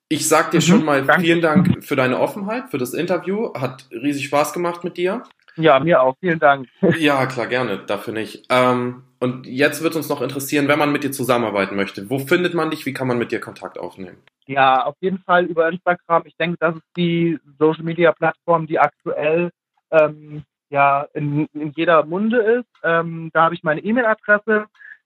Ich 0.10 0.28
sag 0.28 0.52
dir 0.52 0.58
mhm, 0.58 0.62
schon 0.62 0.86
mal 0.86 1.04
danke. 1.04 1.22
vielen 1.22 1.42
Dank 1.42 1.84
für 1.84 1.96
deine 1.96 2.20
Offenheit, 2.20 2.70
für 2.70 2.78
das 2.78 2.94
Interview. 2.94 3.54
Hat 3.54 3.88
riesig 3.92 4.26
Spaß 4.26 4.54
gemacht 4.54 4.84
mit 4.84 4.98
dir. 4.98 5.24
Ja, 5.56 5.80
mir 5.80 6.02
auch. 6.02 6.16
Vielen 6.20 6.40
Dank. 6.40 6.68
Ja, 6.98 7.26
klar, 7.28 7.48
gerne. 7.48 7.78
Dafür 7.86 8.14
nicht. 8.14 8.46
Ähm, 8.50 9.04
und 9.24 9.48
jetzt 9.48 9.82
wird 9.82 9.96
uns 9.96 10.10
noch 10.10 10.22
interessieren, 10.22 10.68
wenn 10.68 10.78
man 10.78 10.92
mit 10.92 11.06
dir 11.06 11.14
zusammenarbeiten 11.14 11.78
möchte. 11.78 12.10
Wo 12.10 12.20
findet 12.20 12.54
man 12.54 12.72
dich? 12.72 12.86
Wie 12.86 12.92
kann 12.92 13.08
man 13.08 13.18
mit 13.18 13.32
dir 13.32 13.40
Kontakt 13.40 13.80
aufnehmen? 13.80 14.18
Ja, 14.48 14.84
auf 14.84 14.96
jeden 15.00 15.20
Fall 15.20 15.46
über 15.46 15.70
Instagram. 15.70 16.24
Ich 16.26 16.36
denke, 16.36 16.58
das 16.60 16.76
ist 16.76 16.84
die 16.98 17.40
Social 17.58 17.86
Media 17.86 18.12
Plattform, 18.12 18.68
die 18.68 18.80
aktuell 18.80 19.52
ähm, 19.92 20.44
ja 20.70 21.08
in, 21.14 21.48
in, 21.54 21.72
jeder 21.74 22.04
Munde 22.04 22.40
ist. 22.40 22.68
Ähm, 22.84 23.30
da 23.32 23.44
habe 23.44 23.56
ich 23.56 23.64
meine 23.64 23.80
E-Mail-Adresse 23.80 24.66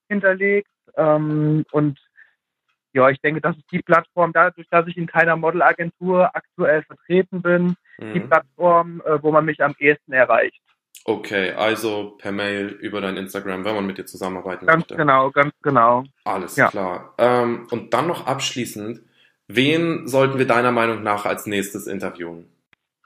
hinterlegt 0.09 0.71
ähm, 0.95 1.63
und 1.71 1.99
ja, 2.93 3.09
ich 3.11 3.21
denke, 3.21 3.39
das 3.39 3.55
ist 3.55 3.71
die 3.71 3.83
Plattform, 3.83 4.33
dadurch, 4.33 4.65
dass 4.71 4.87
ich 4.87 4.97
in 4.97 5.05
keiner 5.05 5.35
Modelagentur 5.35 6.35
aktuell 6.35 6.81
vertreten 6.81 7.43
bin, 7.43 7.75
mhm. 7.99 8.13
die 8.13 8.21
Plattform, 8.21 8.99
äh, 9.05 9.21
wo 9.21 9.31
man 9.31 9.45
mich 9.45 9.63
am 9.63 9.75
ehesten 9.77 10.13
erreicht. 10.13 10.63
Okay, 11.09 11.51
also 11.51 12.17
per 12.17 12.33
Mail 12.33 12.67
über 12.67 12.99
dein 12.99 13.15
Instagram, 13.15 13.63
wenn 13.63 13.75
man 13.75 13.87
mit 13.87 13.97
dir 13.97 14.05
zusammenarbeiten 14.05 14.65
ganz 14.65 14.81
möchte. 14.81 14.97
Ganz 14.97 15.07
genau, 15.07 15.31
ganz 15.31 15.53
genau. 15.61 16.03
Alles 16.25 16.57
ja. 16.57 16.67
klar. 16.67 17.13
Ähm, 17.17 17.65
und 17.71 17.93
dann 17.93 18.07
noch 18.07 18.27
abschließend, 18.27 18.99
wen 19.47 20.05
sollten 20.09 20.37
wir 20.37 20.45
deiner 20.45 20.73
Meinung 20.73 21.03
nach 21.03 21.25
als 21.25 21.45
nächstes 21.45 21.87
interviewen? 21.87 22.49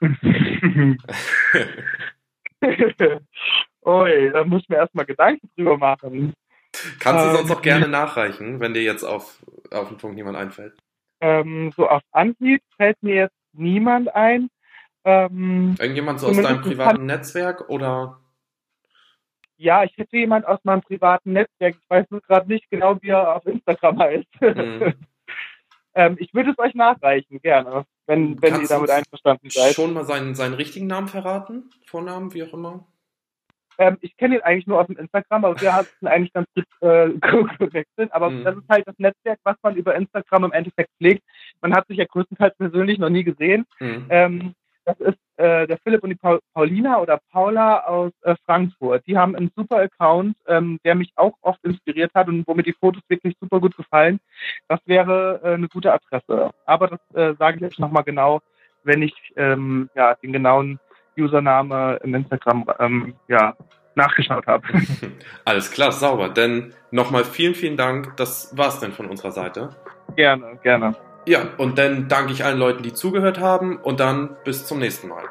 Ui, 3.84 4.30
da 4.32 4.44
muss 4.46 4.62
ich 4.62 4.68
mir 4.68 4.78
erstmal 4.78 5.06
Gedanken 5.06 5.48
drüber 5.56 5.78
machen. 5.78 6.32
Kannst 6.98 7.24
du 7.24 7.28
ähm, 7.28 7.36
sonst 7.36 7.52
auch 7.52 7.62
gerne 7.62 7.86
nachreichen, 7.86 8.58
wenn 8.58 8.74
dir 8.74 8.82
jetzt 8.82 9.04
auf, 9.04 9.38
auf 9.70 9.86
den 9.86 9.98
Punkt 9.98 10.16
niemand 10.16 10.36
einfällt? 10.36 10.76
Ähm, 11.20 11.70
so 11.76 11.88
auf 11.88 12.02
Anhieb 12.10 12.62
fällt 12.76 13.00
mir 13.00 13.14
jetzt 13.14 13.36
niemand 13.52 14.12
ein. 14.12 14.48
Ähm, 15.04 15.76
Irgendjemand 15.78 16.20
so 16.20 16.28
aus 16.28 16.40
deinem 16.40 16.62
privaten 16.62 17.06
Netzwerk 17.06 17.68
oder? 17.68 18.20
Ja, 19.56 19.84
ich 19.84 19.96
hätte 19.96 20.16
jemand 20.16 20.46
aus 20.46 20.58
meinem 20.64 20.82
privaten 20.82 21.32
Netzwerk. 21.32 21.76
Ich 21.80 21.90
weiß 21.90 22.06
nur 22.10 22.20
gerade 22.20 22.48
nicht 22.48 22.68
genau, 22.70 23.00
wie 23.00 23.10
er 23.10 23.36
auf 23.36 23.46
Instagram 23.46 23.98
heißt. 23.98 24.28
Mhm. 24.40 24.94
ähm, 25.94 26.16
ich 26.18 26.34
würde 26.34 26.50
es 26.50 26.58
euch 26.58 26.74
nachreichen, 26.74 27.40
gerne, 27.40 27.84
wenn, 28.06 28.40
wenn 28.42 28.60
ihr 28.60 28.68
damit 28.68 28.90
einverstanden 28.90 29.50
seid. 29.50 29.74
Schon 29.74 29.92
mal 29.92 30.04
seinen, 30.04 30.34
seinen 30.34 30.54
richtigen 30.54 30.88
Namen 30.88 31.08
verraten? 31.08 31.70
Vornamen, 31.86 32.34
wie 32.34 32.42
auch 32.42 32.52
immer? 32.52 32.86
Ähm, 33.78 33.98
ich 34.00 34.16
kenne 34.16 34.36
ihn 34.36 34.42
eigentlich 34.42 34.66
nur 34.66 34.80
aus 34.80 34.86
dem 34.86 34.98
Instagram, 34.98 35.44
aber 35.44 35.60
wir 35.60 35.74
hatten 35.74 36.06
eigentlich 36.06 36.32
ganz 36.32 36.48
gut 36.54 36.66
äh, 36.80 37.10
gewechselt. 37.58 38.12
Aber 38.12 38.30
mhm. 38.30 38.44
das 38.44 38.56
ist 38.56 38.68
halt 38.68 38.86
das 38.86 38.98
Netzwerk, 38.98 39.38
was 39.44 39.56
man 39.62 39.76
über 39.76 39.94
Instagram 39.94 40.44
im 40.44 40.52
Endeffekt 40.52 40.90
pflegt. 40.98 41.22
Man 41.60 41.74
hat 41.74 41.86
sich 41.86 41.98
ja 41.98 42.04
größtenteils 42.04 42.56
persönlich 42.56 42.98
noch 42.98 43.10
nie 43.10 43.24
gesehen. 43.24 43.64
Mhm. 43.80 44.06
Ähm, 44.10 44.54
das 44.84 44.98
ist 45.00 45.18
äh, 45.36 45.66
der 45.66 45.78
Philipp 45.78 46.02
und 46.02 46.10
die 46.10 46.16
Paul 46.16 46.40
Paulina 46.54 47.00
oder 47.00 47.20
Paula 47.30 47.80
aus 47.84 48.12
äh, 48.22 48.34
Frankfurt. 48.44 49.06
Die 49.06 49.16
haben 49.16 49.36
einen 49.36 49.50
super 49.56 49.78
Account, 49.78 50.36
ähm, 50.46 50.78
der 50.84 50.94
mich 50.94 51.12
auch 51.16 51.34
oft 51.42 51.62
inspiriert 51.64 52.12
hat 52.14 52.28
und 52.28 52.46
wo 52.46 52.54
mir 52.54 52.62
die 52.62 52.74
Fotos 52.74 53.02
wirklich 53.08 53.36
super 53.40 53.60
gut 53.60 53.76
gefallen. 53.76 54.20
Das 54.68 54.80
wäre 54.86 55.40
äh, 55.42 55.54
eine 55.54 55.68
gute 55.68 55.92
Adresse. 55.92 56.50
Aber 56.66 56.88
das 56.88 57.00
äh, 57.14 57.34
sage 57.38 57.56
ich 57.56 57.62
jetzt 57.62 57.78
nochmal 57.78 58.04
genau, 58.04 58.40
wenn 58.84 59.02
ich 59.02 59.14
ähm, 59.36 59.88
ja, 59.94 60.14
den 60.14 60.32
genauen 60.32 60.80
Username 61.16 61.98
im 62.02 62.14
Instagram 62.14 62.66
ähm, 62.78 63.14
ja, 63.28 63.54
nachgeschaut 63.94 64.46
habe. 64.46 64.66
Alles 65.44 65.70
klar, 65.70 65.92
sauber. 65.92 66.28
Denn 66.28 66.74
nochmal 66.90 67.24
vielen, 67.24 67.54
vielen 67.54 67.76
Dank. 67.76 68.16
Das 68.16 68.56
war's 68.56 68.80
denn 68.80 68.92
von 68.92 69.06
unserer 69.06 69.32
Seite. 69.32 69.70
Gerne, 70.16 70.58
gerne. 70.62 70.96
Ja, 71.26 71.50
und 71.56 71.78
dann 71.78 72.08
danke 72.08 72.32
ich 72.32 72.44
allen 72.44 72.58
Leuten, 72.58 72.82
die 72.82 72.92
zugehört 72.92 73.38
haben 73.38 73.78
und 73.78 74.00
dann 74.00 74.36
bis 74.44 74.66
zum 74.66 74.78
nächsten 74.78 75.08
Mal. 75.08 75.28